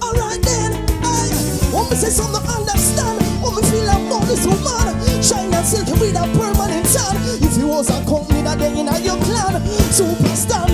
Alright 0.00 0.40
then. 0.40 0.72
Hey. 1.04 1.28
Want 1.76 1.90
me 1.90 1.96
say 1.96 2.08
something 2.08 2.40
understand? 2.40 3.20
Want 3.42 3.60
me 3.60 3.68
feel 3.68 3.84
like 3.84 4.00
more 4.08 4.24
this 4.24 4.46
woman? 4.46 4.96
Shine 5.20 5.52
and 5.52 5.66
silky 5.66 5.92
with 5.92 6.16
a 6.16 6.24
permanent 6.40 6.88
tan. 6.88 7.16
If 7.44 7.58
you 7.58 7.68
was 7.68 7.90
a 7.90 8.02
company 8.08 8.40
that 8.42 8.58
day 8.58 8.70
in 8.72 8.86
your 9.04 9.18
clan, 9.24 9.60
superstar 9.92 10.73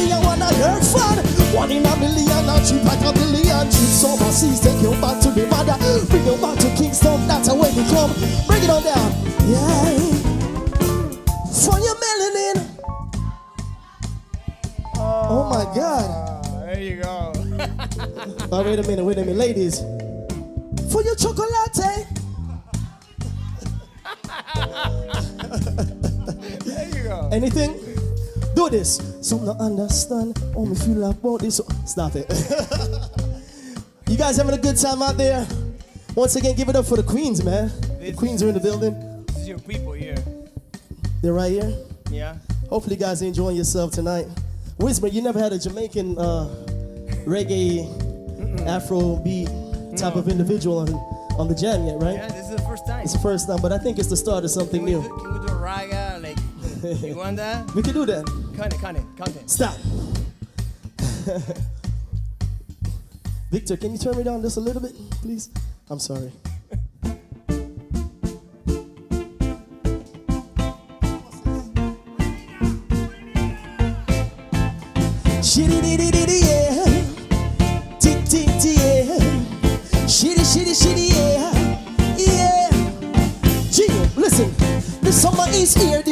One 1.60 1.70
in 1.72 1.84
a 1.84 1.94
million, 1.98 2.46
cheap 2.64 2.82
like 2.84 3.04
a 3.04 3.12
billion. 3.12 3.68
Trips 3.68 4.02
overseas, 4.02 4.60
take 4.60 4.80
you 4.80 4.92
back 4.92 5.20
to 5.20 5.30
the 5.30 5.46
mother. 5.46 5.76
Bring 6.06 6.24
you 6.24 6.36
back 6.40 6.58
to 6.58 6.70
Kingston, 6.74 7.28
that's 7.28 7.50
where 7.52 7.70
we 7.76 7.84
come. 7.90 8.14
Bring 8.46 8.62
it 8.64 8.70
on 8.70 8.82
down. 8.82 9.12
Yeah. 9.44 9.98
For 11.52 11.78
your 11.78 11.96
melanin. 12.00 12.64
Oh 14.96 15.50
my 15.52 15.64
God. 15.76 16.44
There 16.64 16.80
you 16.80 16.96
go. 17.02 17.34
Oh, 18.52 18.64
wait 18.64 18.78
a 18.78 18.82
minute, 18.82 19.04
wait 19.04 19.18
a 19.18 19.20
minute, 19.20 19.36
ladies. 19.36 19.80
For 20.90 21.02
your 21.02 21.14
chocolate. 21.14 21.50
There 26.64 26.88
you 26.88 27.02
go. 27.04 27.28
Anything? 27.30 27.89
Do 28.60 28.68
this. 28.68 29.00
Some 29.22 29.46
not 29.46 29.58
understand. 29.58 30.38
Oh, 30.54 30.66
me 30.66 30.76
feel 30.76 30.96
like 30.96 31.16
about 31.16 31.40
this. 31.40 31.62
Stop 31.86 32.12
it. 32.14 32.28
you 34.06 34.18
guys 34.18 34.36
having 34.36 34.52
a 34.52 34.58
good 34.58 34.76
time 34.76 35.00
out 35.00 35.16
there? 35.16 35.48
Once 36.14 36.36
again, 36.36 36.54
give 36.54 36.68
it 36.68 36.76
up 36.76 36.84
for 36.84 36.96
the 36.96 37.02
queens, 37.02 37.42
man. 37.42 37.72
The 38.00 38.12
queens 38.12 38.42
are 38.42 38.48
in 38.48 38.54
the 38.54 38.60
building. 38.60 39.24
This 39.28 39.38
is 39.38 39.48
your 39.48 39.58
people 39.60 39.92
here. 39.92 40.22
They're 41.22 41.32
right 41.32 41.50
here. 41.50 41.72
Yeah. 42.10 42.36
Hopefully, 42.68 42.96
you 42.96 43.00
guys 43.00 43.22
are 43.22 43.26
enjoying 43.26 43.56
yourself 43.56 43.92
tonight. 43.92 44.26
Wizzmer, 44.78 45.10
you 45.10 45.22
never 45.22 45.38
had 45.38 45.54
a 45.54 45.58
Jamaican 45.58 46.18
uh, 46.18 46.46
reggae, 47.24 47.88
Afro 48.66 49.16
beat 49.24 49.48
type 49.96 50.16
of 50.16 50.28
individual 50.28 50.80
on, 50.80 50.92
on 51.40 51.48
the 51.48 51.54
jam 51.54 51.86
yet, 51.86 51.96
right? 52.02 52.16
Yeah, 52.16 52.28
this 52.28 52.50
is 52.50 52.56
the 52.56 52.62
first 52.68 52.86
time. 52.86 53.04
It's 53.04 53.14
the 53.14 53.20
first 53.20 53.48
time, 53.48 53.60
but 53.62 53.72
I 53.72 53.78
think 53.78 53.98
it's 53.98 54.10
the 54.10 54.18
start 54.18 54.44
of 54.44 54.50
something 54.50 54.84
Can 54.84 55.00
new. 55.00 55.02
do, 55.02 55.08
can 55.08 55.40
we 55.40 55.46
do 55.46 55.54
a 55.54 55.56
raga? 55.56 56.19
You 56.82 57.16
want 57.16 57.36
that? 57.36 57.70
We 57.74 57.82
can 57.82 57.92
do 57.92 58.06
that. 58.06 58.24
Count 58.56 58.72
it, 58.72 58.80
count 58.80 58.96
it, 58.96 59.04
count 59.16 59.36
it. 59.36 59.50
Stop. 59.50 59.74
Victor, 63.50 63.76
can 63.76 63.92
you 63.92 63.98
turn 63.98 64.16
me 64.16 64.22
down 64.22 64.40
just 64.40 64.56
a 64.56 64.60
little 64.60 64.80
bit, 64.80 64.92
please? 65.22 65.50
I'm 65.90 65.98
sorry. 65.98 66.32
Shitty 75.42 75.82
diddy 75.82 76.10
diddy 76.10 76.40
yeah. 76.46 76.84
Tick 77.98 78.24
tick 78.24 78.46
tick 78.62 78.78
yeah. 78.78 79.18
Shitty 80.06 80.44
shitty 80.46 80.74
shitty 80.80 81.08
yeah. 81.10 81.52
Yeah. 82.16 82.70
Gio, 83.68 84.16
listen. 84.16 84.54
The 85.02 85.12
summer 85.12 85.44
is 85.48 85.74
here, 85.74 86.02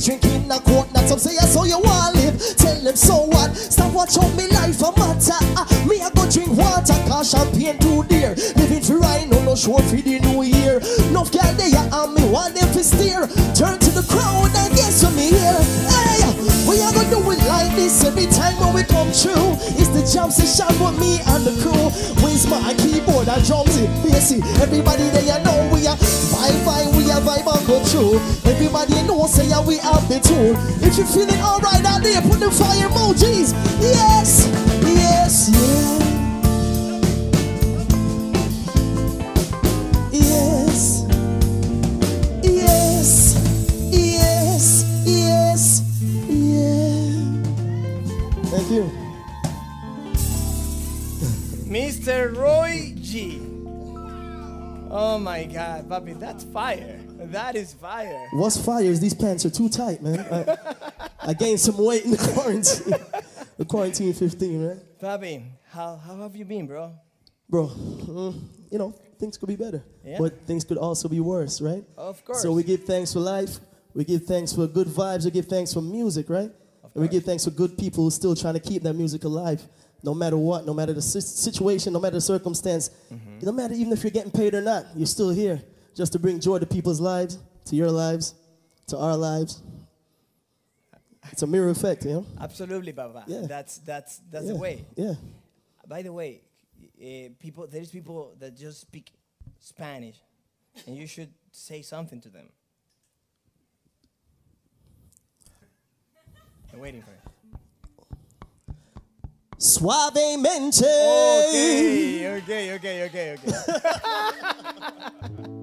on 0.00 0.18
drinking 0.18 0.50
a 0.50 0.60
quart. 0.60 0.92
Not 0.92 1.08
some 1.08 1.18
say 1.18 1.36
I 1.36 1.46
saw 1.46 1.64
you 1.64 1.78
want 1.78 2.16
live. 2.16 2.38
Tell 2.56 2.80
them 2.80 2.96
so 2.96 3.26
what? 3.26 3.56
Stop 3.56 3.92
watch 3.92 4.16
on 4.18 4.34
me 4.36 4.48
life 4.48 4.80
a 4.80 4.92
matter. 4.96 5.40
Ah, 5.56 5.66
me 5.86 6.00
I 6.00 6.10
go 6.10 6.28
drink 6.30 6.50
water, 6.56 6.96
cause 7.08 7.30
champagne 7.30 7.78
too 7.78 8.04
dear. 8.04 8.34
Living 8.56 8.82
for 8.82 8.98
right 8.98 9.28
no 9.28 9.42
no 9.44 9.54
sure 9.54 9.82
for 9.82 9.96
the 9.96 10.18
new 10.20 10.42
year. 10.42 10.80
No 11.12 11.24
girl 11.24 11.52
there 11.56 11.84
and 11.92 12.14
me 12.14 12.24
want 12.30 12.54
them 12.54 12.72
to 12.72 12.82
steer. 12.84 13.26
Turn 13.54 13.78
to 13.78 13.90
the 13.90 14.04
crowd 14.08 14.52
and 14.56 14.74
guess 14.76 15.04
what 15.04 15.14
me 15.14 15.30
here. 15.30 15.60
Hey, 15.88 16.24
we 16.68 16.80
are 16.80 16.92
gonna 16.92 17.10
do 17.10 17.20
it 17.30 17.42
like 17.48 17.74
this 17.76 18.04
every 18.04 18.26
time 18.26 18.56
when 18.60 18.74
we 18.74 18.82
come 18.84 19.10
through. 19.12 19.58
It's 19.76 19.92
the 19.92 20.04
jam 20.06 20.30
session 20.30 20.72
with 20.80 20.98
me 20.98 21.20
and 21.34 21.44
the 21.44 21.54
crew. 21.60 21.90
Where's 22.24 22.46
my 22.46 22.72
keyboard 22.74 23.28
and 23.28 23.44
drums 23.44 23.76
it? 23.76 23.90
Bassy, 24.04 24.40
everybody 24.62 25.08
there 25.10 25.28
you 25.28 25.44
know 25.44 25.58
we 25.72 25.86
are 25.86 25.98
we 26.96 26.96
are 26.96 26.99
vibe 27.30 27.46
and 27.46 27.86
through. 27.88 28.18
Everybody 28.50 29.02
know 29.06 29.26
say 29.26 29.46
yeah, 29.46 29.64
we 29.64 29.76
have 29.78 30.08
the 30.08 30.20
tool. 30.20 30.54
If 30.86 30.98
you 30.98 31.04
feeling 31.04 31.40
alright 31.40 31.84
out 31.84 32.02
there, 32.02 32.20
put 32.22 32.40
the 32.40 32.50
fire 32.50 32.88
emojis. 32.88 33.52
Yes, 33.80 34.48
yes, 34.82 35.50
yeah. 35.52 36.00
Yes. 40.12 41.04
Yes. 42.42 43.34
Yes. 43.92 44.84
Yes. 45.06 45.82
Yeah. 46.28 47.22
Thank 48.50 48.70
you. 48.70 48.90
Mr. 51.70 52.36
Roy 52.36 52.92
G. 53.00 53.40
Oh 54.92 55.18
my 55.20 55.44
God, 55.44 55.88
Bobby, 55.88 56.14
that's 56.14 56.42
fire. 56.42 56.98
That 57.26 57.56
is 57.56 57.74
fire. 57.74 58.28
What's 58.32 58.56
fire 58.64 58.84
is 58.84 59.00
these 59.00 59.14
pants 59.14 59.44
are 59.44 59.50
too 59.50 59.68
tight, 59.68 60.02
man. 60.02 60.20
I, 60.20 60.56
I 61.30 61.34
gained 61.34 61.60
some 61.60 61.76
weight 61.78 62.04
in 62.04 62.12
the 62.12 62.16
quarantine. 62.34 62.94
the 63.58 63.64
quarantine 63.64 64.12
15, 64.12 64.66
man. 64.66 64.80
Papi, 65.00 65.44
how, 65.68 65.96
how 65.96 66.16
have 66.22 66.34
you 66.34 66.44
been, 66.44 66.66
bro? 66.66 66.92
Bro, 67.48 67.68
mm, 67.68 68.40
you 68.70 68.78
know, 68.78 68.94
things 69.18 69.36
could 69.36 69.48
be 69.48 69.56
better. 69.56 69.82
Yeah. 70.04 70.18
But 70.18 70.46
things 70.46 70.64
could 70.64 70.78
also 70.78 71.08
be 71.08 71.20
worse, 71.20 71.60
right? 71.60 71.84
Of 71.96 72.24
course. 72.24 72.42
So 72.42 72.52
we 72.52 72.62
give 72.62 72.84
thanks 72.84 73.12
for 73.12 73.20
life. 73.20 73.58
We 73.94 74.04
give 74.04 74.24
thanks 74.24 74.52
for 74.52 74.66
good 74.66 74.86
vibes. 74.86 75.24
We 75.24 75.30
give 75.32 75.46
thanks 75.46 75.74
for 75.74 75.82
music, 75.82 76.30
right? 76.30 76.50
And 76.94 77.02
we 77.02 77.08
give 77.08 77.24
thanks 77.24 77.44
for 77.44 77.50
good 77.50 77.76
people 77.78 78.04
who 78.04 78.10
still 78.10 78.34
trying 78.36 78.54
to 78.54 78.60
keep 78.60 78.82
that 78.82 78.94
music 78.94 79.24
alive, 79.24 79.62
no 80.02 80.14
matter 80.14 80.36
what, 80.36 80.64
no 80.66 80.74
matter 80.74 80.92
the 80.92 81.02
situation, 81.02 81.92
no 81.92 82.00
matter 82.00 82.16
the 82.16 82.20
circumstance, 82.20 82.90
Mm-hmm. 83.12 83.46
no 83.46 83.52
matter 83.52 83.74
even 83.74 83.92
if 83.92 84.02
you're 84.04 84.10
getting 84.10 84.30
paid 84.30 84.54
or 84.54 84.60
not, 84.60 84.86
you're 84.96 85.06
still 85.06 85.30
here 85.30 85.60
just 85.94 86.12
to 86.12 86.18
bring 86.18 86.40
joy 86.40 86.58
to 86.58 86.66
people's 86.66 87.00
lives, 87.00 87.38
to 87.66 87.76
your 87.76 87.90
lives, 87.90 88.34
to 88.88 88.98
our 88.98 89.16
lives. 89.16 89.62
It's 91.32 91.42
a 91.42 91.46
mirror 91.46 91.70
effect, 91.70 92.04
you 92.04 92.12
know? 92.12 92.26
Absolutely, 92.40 92.92
Papa. 92.92 93.24
Yeah. 93.26 93.46
That's 93.46 93.78
that's 93.78 94.18
that's 94.30 94.46
yeah. 94.46 94.52
the 94.52 94.58
way. 94.58 94.84
Yeah. 94.96 95.14
By 95.86 96.02
the 96.02 96.12
way, 96.12 96.42
uh, 97.00 97.30
people 97.38 97.66
there's 97.66 97.90
people 97.90 98.34
that 98.40 98.56
just 98.56 98.80
speak 98.80 99.12
Spanish, 99.58 100.16
and 100.86 100.96
you 100.96 101.06
should 101.06 101.32
say 101.52 101.82
something 101.82 102.20
to 102.22 102.28
them. 102.28 102.48
I'm 106.72 106.80
waiting 106.80 107.02
for 107.02 107.10
it. 107.10 107.20
Suavemente. 109.58 110.84
Okay, 111.48 112.38
okay, 112.38 112.72
okay, 112.74 113.04
okay, 113.04 113.36
okay. 113.36 113.54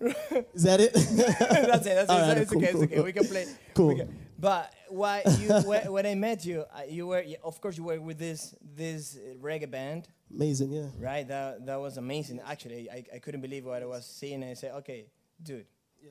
Is 0.00 0.62
that 0.64 0.80
it? 0.80 0.92
that's 0.94 1.86
it. 1.86 1.94
That's 1.94 2.10
it. 2.10 2.14
right, 2.14 2.38
it's 2.38 2.50
cool, 2.50 2.58
okay. 2.62 2.70
It's 2.72 2.82
okay. 2.82 2.94
cool. 2.96 3.04
We 3.04 3.12
can 3.12 3.26
play. 3.26 3.46
Cool. 3.74 3.96
can- 3.96 4.18
But 4.38 4.74
why 4.88 5.22
you 5.40 5.48
when, 5.62 5.92
when 5.92 6.06
I 6.06 6.14
met 6.14 6.44
you, 6.44 6.64
uh, 6.74 6.82
you 6.88 7.06
were 7.06 7.22
yeah, 7.22 7.36
of 7.42 7.60
course 7.60 7.76
you 7.78 7.84
were 7.84 8.00
with 8.00 8.18
this 8.18 8.54
this 8.76 9.18
reggae 9.40 9.70
band, 9.70 10.08
Amazing, 10.34 10.72
yeah. 10.72 10.88
right? 10.98 11.26
That 11.26 11.64
that 11.66 11.80
was 11.80 11.96
amazing. 11.96 12.40
Actually, 12.44 12.90
I, 12.90 13.04
I 13.14 13.18
couldn't 13.18 13.40
believe 13.40 13.64
what 13.64 13.82
I 13.82 13.86
was 13.86 14.04
seeing, 14.06 14.42
and 14.42 14.50
I 14.50 14.54
said, 14.54 14.72
okay, 14.80 15.06
dude, 15.42 15.66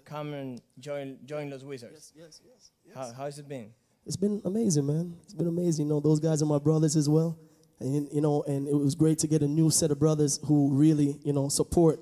come 0.05 0.33
and 0.33 0.61
join 0.79 1.17
join 1.25 1.49
Los 1.49 1.63
Wizards. 1.63 2.13
Yes, 2.15 2.41
yes. 2.43 2.71
How 2.95 3.11
how's 3.15 3.37
it 3.39 3.47
been? 3.47 3.69
It's 4.05 4.17
been 4.17 4.41
amazing, 4.43 4.85
man. 4.85 5.15
It's 5.23 5.33
been 5.33 5.47
amazing. 5.47 5.85
You 5.87 5.93
know, 5.93 5.99
those 5.99 6.19
guys 6.19 6.41
are 6.41 6.45
my 6.45 6.59
brothers 6.59 6.95
as 6.95 7.07
well. 7.07 7.37
And, 7.79 8.07
you 8.11 8.21
know, 8.21 8.43
and 8.47 8.67
it 8.67 8.73
was 8.75 8.95
great 8.95 9.17
to 9.19 9.27
get 9.27 9.41
a 9.41 9.47
new 9.47 9.69
set 9.69 9.91
of 9.91 9.99
brothers 9.99 10.39
who 10.45 10.69
really, 10.73 11.19
you 11.23 11.31
know, 11.33 11.47
support 11.49 11.99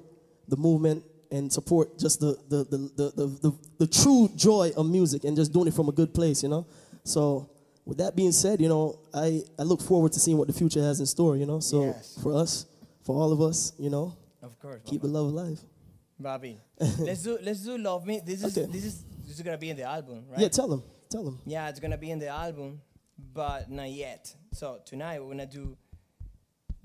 the 0.48 0.58
movement 0.58 1.04
and 1.32 1.52
support 1.52 1.98
just 1.98 2.20
the, 2.20 2.38
the, 2.50 2.64
the, 2.66 2.78
the, 2.96 3.12
the, 3.16 3.28
the, 3.50 3.58
the 3.80 3.88
true 3.88 4.30
joy 4.36 4.72
of 4.76 4.86
music 4.90 5.24
and 5.24 5.36
just 5.36 5.54
doing 5.54 5.68
it 5.68 5.74
from 5.74 5.88
a 5.90 5.92
good 5.92 6.14
place, 6.14 6.44
you 6.44 6.50
know? 6.50 6.66
So, 7.04 7.50
with 7.86 7.98
that 7.98 8.16
being 8.16 8.32
said, 8.32 8.62
you 8.62 8.70
know, 8.70 9.00
I, 9.14 9.42
I 9.58 9.64
look 9.64 9.82
forward 9.82 10.12
to 10.14 10.20
seeing 10.20 10.38
what 10.38 10.48
the 10.48 10.54
future 10.54 10.82
has 10.82 11.00
in 11.00 11.06
store, 11.06 11.38
you 11.38 11.46
know? 11.46 11.60
So, 11.60 11.86
Yes. 11.86 12.20
for 12.22 12.36
us, 12.36 12.66
for 13.04 13.16
all 13.16 13.32
of 13.32 13.42
us, 13.42 13.74
you 13.80 13.90
know, 13.90 14.16
Of 14.44 14.60
course, 14.60 14.82
keep 14.86 15.02
the 15.02 15.08
love 15.08 15.28
alive. 15.28 15.60
Bobby. 16.20 16.60
let's 17.00 17.24
do 17.24 17.40
let's 17.42 17.62
do 17.62 17.78
Love 17.80 18.06
Me. 18.06 18.22
This 18.24 18.44
is 18.44 18.56
Okay. 18.56 18.72
this 18.72 18.86
is 18.86 19.04
this 19.26 19.36
is 19.38 19.42
gonna 19.42 19.58
be 19.58 19.72
in 19.72 19.78
the 19.78 19.84
album, 19.84 20.26
right? 20.30 20.40
Yeah, 20.40 20.50
tell 20.50 20.68
them. 20.68 20.84
Tell 21.10 21.24
them. 21.24 21.40
Yeah, 21.48 21.68
it's 21.70 21.80
gonna 21.80 21.98
be 21.98 22.12
in 22.12 22.20
the 22.20 22.28
album, 22.28 22.80
but 23.34 23.72
not 23.72 23.90
yet. 23.90 24.36
So 24.54 24.80
tonight 24.86 25.20
we're 25.20 25.30
gonna 25.32 25.48
do 25.48 25.76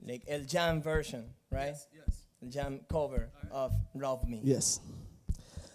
like 0.02 0.22
El 0.26 0.40
Jam 0.44 0.80
version, 0.80 1.24
right? 1.50 1.74
Yes, 1.74 1.86
yes. 1.94 2.05
Jam 2.50 2.80
cover 2.90 3.28
of 3.50 3.72
Love 3.94 4.28
Me. 4.28 4.40
Yes. 4.42 4.80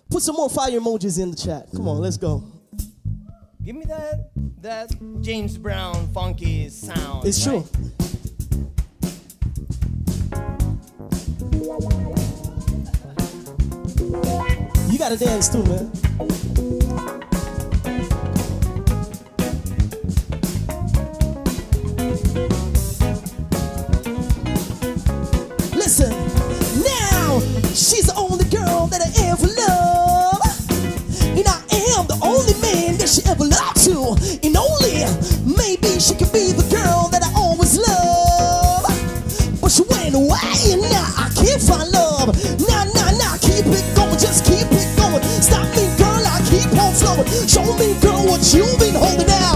Put 0.09 0.23
some 0.23 0.35
more 0.35 0.49
fire 0.49 0.79
emojis 0.79 1.21
in 1.21 1.31
the 1.31 1.37
chat. 1.37 1.67
Come 1.75 1.87
on, 1.87 1.99
let's 1.99 2.17
go. 2.17 2.43
Give 3.63 3.75
me 3.75 3.85
that 3.85 4.31
that 4.61 4.91
James 5.21 5.57
Brown 5.57 6.11
funky 6.13 6.69
sound. 6.69 7.25
It's 7.25 7.43
true. 7.43 7.65
You 14.89 14.97
gotta 14.97 15.17
dance 15.17 15.49
too, 15.49 15.63
man. 15.63 15.91
to. 33.85 34.13
And 34.45 34.53
only 34.55 35.01
maybe 35.41 35.97
she 35.97 36.13
could 36.13 36.31
be 36.31 36.53
the 36.53 36.67
girl 36.69 37.09
that 37.09 37.25
I 37.25 37.31
always 37.33 37.77
love. 37.77 38.85
But 39.59 39.71
she 39.71 39.81
went 39.89 40.13
away 40.13 40.53
and 40.69 40.81
now 40.85 41.09
I 41.17 41.29
can't 41.33 41.61
find 41.61 41.89
love. 41.89 42.29
Nah, 42.61 42.85
nah, 42.93 43.09
nah, 43.17 43.37
keep 43.41 43.65
it 43.65 43.85
going, 43.95 44.19
just 44.21 44.45
keep 44.45 44.69
it 44.69 44.87
going. 44.97 45.23
Stop 45.41 45.65
me, 45.73 45.89
girl, 45.97 46.21
I 46.21 46.37
keep 46.45 46.69
on 46.77 46.93
flowing. 46.93 47.25
Show 47.49 47.65
me, 47.81 47.97
girl, 48.01 48.21
what 48.29 48.45
you've 48.53 48.77
been 48.77 48.93
holding 48.93 49.29
out. 49.29 49.50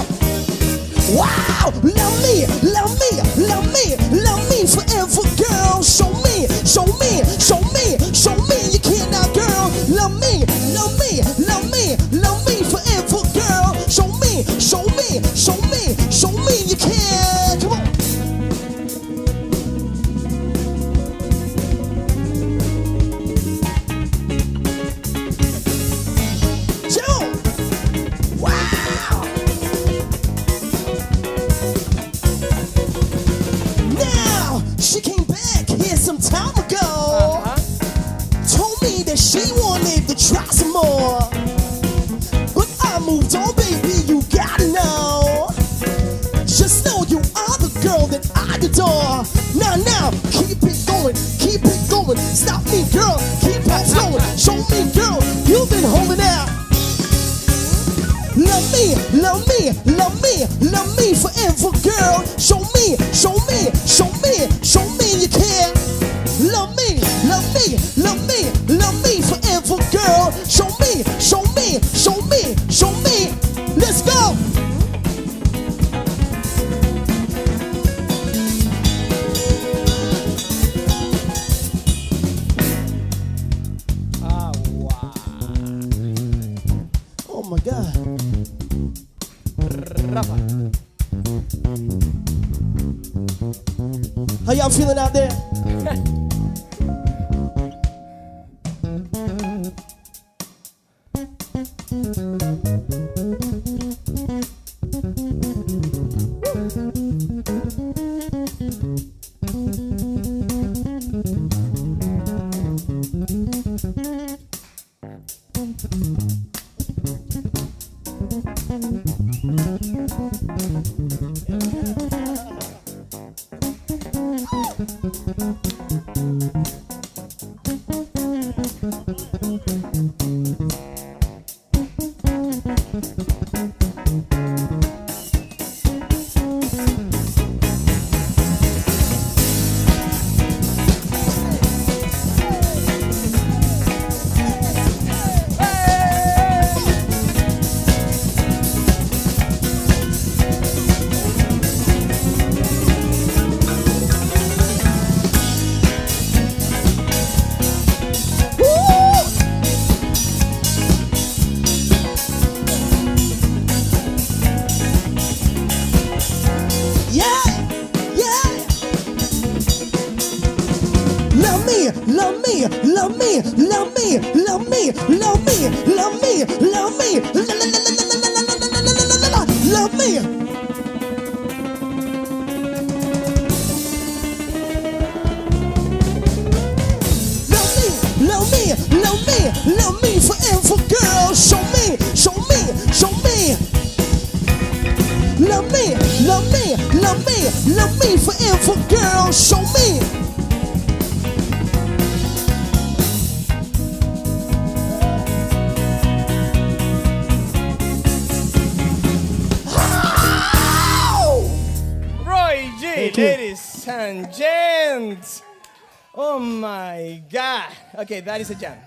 Okay, 218.05 218.19
that 218.19 218.39
is 218.39 218.51
a 218.51 218.55
jam. 218.55 218.77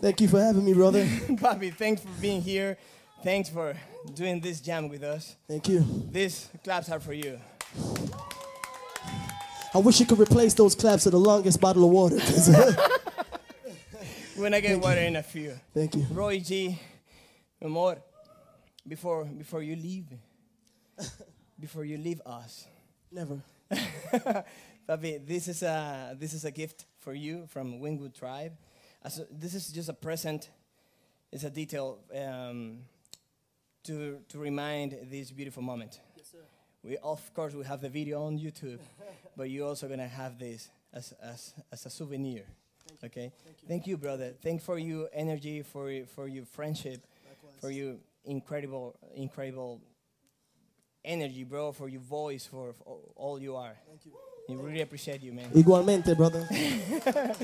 Thank 0.00 0.20
you 0.20 0.28
for 0.28 0.40
having 0.40 0.64
me, 0.64 0.74
brother. 0.74 1.04
Bobby, 1.30 1.70
thanks 1.70 2.02
for 2.02 2.08
being 2.20 2.40
here. 2.40 2.76
Thanks 3.24 3.48
for 3.48 3.74
doing 4.14 4.38
this 4.38 4.60
jam 4.60 4.88
with 4.88 5.02
us. 5.02 5.34
Thank 5.48 5.66
you. 5.66 5.84
These 6.12 6.48
claps 6.62 6.88
are 6.88 7.00
for 7.00 7.12
you. 7.12 7.40
I 9.74 9.78
wish 9.78 9.98
you 9.98 10.06
could 10.06 10.20
replace 10.20 10.54
those 10.54 10.76
claps 10.76 11.02
to 11.02 11.10
the 11.10 11.18
longest 11.18 11.60
bottle 11.60 11.82
of 11.84 11.90
water. 11.90 12.14
We're 14.36 14.44
gonna 14.44 14.60
get 14.60 14.80
water 14.80 15.00
in 15.00 15.16
a 15.16 15.22
few. 15.24 15.58
Thank 15.74 15.96
you. 15.96 16.06
Roy 16.12 16.38
G, 16.38 16.78
amor, 17.60 17.98
before 18.86 19.24
before 19.24 19.64
you 19.64 19.74
leave, 19.74 20.06
before 21.58 21.84
you 21.84 21.98
leave 21.98 22.20
us, 22.24 22.68
Never. 23.10 23.40
Bobby, 24.86 25.18
this 25.18 25.48
is 25.48 25.60
a 25.64 26.14
this 26.16 26.34
is 26.34 26.44
a 26.44 26.52
gift 26.52 26.84
for 27.10 27.16
you 27.16 27.44
from 27.48 27.80
Wynwood 27.80 28.14
Tribe. 28.14 28.52
As 29.02 29.18
a- 29.18 29.26
this 29.32 29.52
is 29.54 29.72
just 29.72 29.88
a 29.88 29.92
present. 29.92 30.50
It's 31.32 31.42
a 31.42 31.50
detail 31.50 31.98
um, 32.14 32.84
to 33.82 34.20
to 34.28 34.38
remind 34.38 34.96
this 35.10 35.32
beautiful 35.32 35.62
moment. 35.62 36.00
We 36.84 36.96
of 36.98 37.34
course 37.34 37.52
we 37.54 37.64
have 37.64 37.80
the 37.80 37.88
video 37.88 38.22
on 38.26 38.38
YouTube, 38.38 38.78
but 39.36 39.50
you're 39.50 39.66
also 39.66 39.88
gonna 39.88 40.06
have 40.22 40.38
this 40.38 40.70
as 40.92 41.12
as 41.20 41.54
as 41.72 41.86
a 41.86 41.90
souvenir. 41.90 42.44
Okay. 43.02 43.32
Thank 43.66 43.86
you. 43.88 43.96
brother. 43.96 44.34
Thank 44.40 44.62
for 44.62 44.78
your 44.78 45.08
energy, 45.12 45.62
for 45.62 46.06
for 46.14 46.28
your 46.28 46.44
friendship, 46.44 47.00
for 47.60 47.70
your 47.72 47.96
incredible 48.24 48.94
incredible 49.16 49.80
energy, 51.04 51.44
bro. 51.44 51.72
For 51.72 51.88
your 51.88 52.02
voice, 52.02 52.46
for, 52.46 52.72
for 52.72 52.98
all 53.16 53.40
you 53.40 53.56
are. 53.56 53.74
Thank 53.88 54.06
you. 54.06 54.29
We 54.50 54.56
really 54.56 54.80
appreciate 54.80 55.22
you, 55.22 55.32
man. 55.32 55.50
Igualmente, 55.54 56.16
brother. 56.16 56.46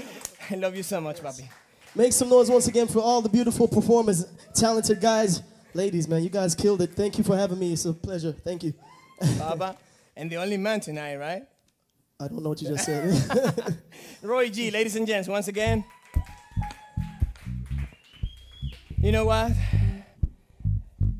I 0.50 0.54
love 0.56 0.76
you 0.76 0.82
so 0.82 1.00
much, 1.00 1.20
papi. 1.20 1.48
Make 1.94 2.12
some 2.12 2.28
noise 2.28 2.50
once 2.50 2.66
again 2.66 2.88
for 2.88 3.00
all 3.00 3.22
the 3.22 3.28
beautiful 3.28 3.68
performers, 3.68 4.26
talented 4.54 5.00
guys, 5.00 5.42
ladies, 5.72 6.08
man. 6.08 6.22
You 6.22 6.28
guys 6.30 6.54
killed 6.54 6.82
it. 6.82 6.92
Thank 6.92 7.16
you 7.18 7.24
for 7.24 7.36
having 7.36 7.58
me. 7.58 7.72
It's 7.72 7.84
a 7.84 7.92
pleasure. 7.92 8.32
Thank 8.32 8.64
you. 8.64 8.74
Papa, 9.38 9.76
and 10.16 10.30
the 10.30 10.36
only 10.36 10.56
man 10.56 10.80
tonight, 10.80 11.16
right? 11.16 11.42
I 12.18 12.28
don't 12.28 12.42
know 12.42 12.50
what 12.50 12.60
you 12.60 12.68
just 12.68 12.84
said. 12.84 13.78
Roy 14.22 14.48
G, 14.48 14.70
ladies 14.70 14.96
and 14.96 15.06
gents, 15.06 15.28
once 15.28 15.48
again. 15.48 15.84
You 18.98 19.12
know 19.12 19.26
what? 19.26 19.52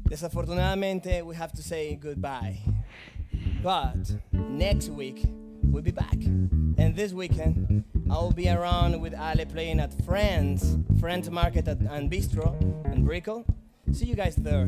Desafortunadamente, 0.09 1.24
we 1.24 1.34
have 1.37 1.53
to 1.53 1.62
say 1.62 1.97
goodbye. 1.97 2.59
But 3.62 3.97
next 4.32 4.89
week, 4.89 5.24
we'll 5.71 5.83
be 5.83 5.91
back. 5.91 6.14
And 6.14 6.95
this 6.95 7.12
weekend, 7.12 7.85
I'll 8.11 8.33
be 8.33 8.49
around 8.49 9.01
with 9.01 9.14
Ale 9.14 9.47
playing 9.47 9.81
at 9.81 9.93
Friends, 10.05 10.77
Friends 11.01 11.31
Market 11.31 11.69
at, 11.69 11.81
and 11.81 12.11
Bistro 12.11 12.55
and 12.85 13.05
Brickell. 13.05 13.45
See 13.93 14.07
you 14.07 14.14
guys 14.14 14.37
there. 14.37 14.67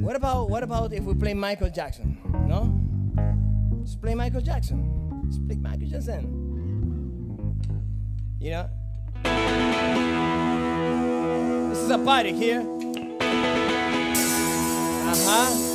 What 0.00 0.16
about 0.16 0.48
what 0.48 0.62
about 0.62 0.92
if 0.92 1.04
we 1.04 1.14
play 1.14 1.34
Michael 1.34 1.70
Jackson? 1.70 2.18
No? 2.46 2.72
Just 3.84 4.00
play 4.00 4.14
Michael 4.14 4.40
Jackson. 4.40 5.26
Just 5.28 5.46
play 5.46 5.56
Michael 5.56 5.88
Jackson. 5.88 6.24
You 8.40 8.50
know? 8.50 8.70
This 11.68 11.78
is 11.78 11.90
a 11.90 11.98
party 11.98 12.32
here. 12.32 12.60
Uh-huh. 15.12 15.69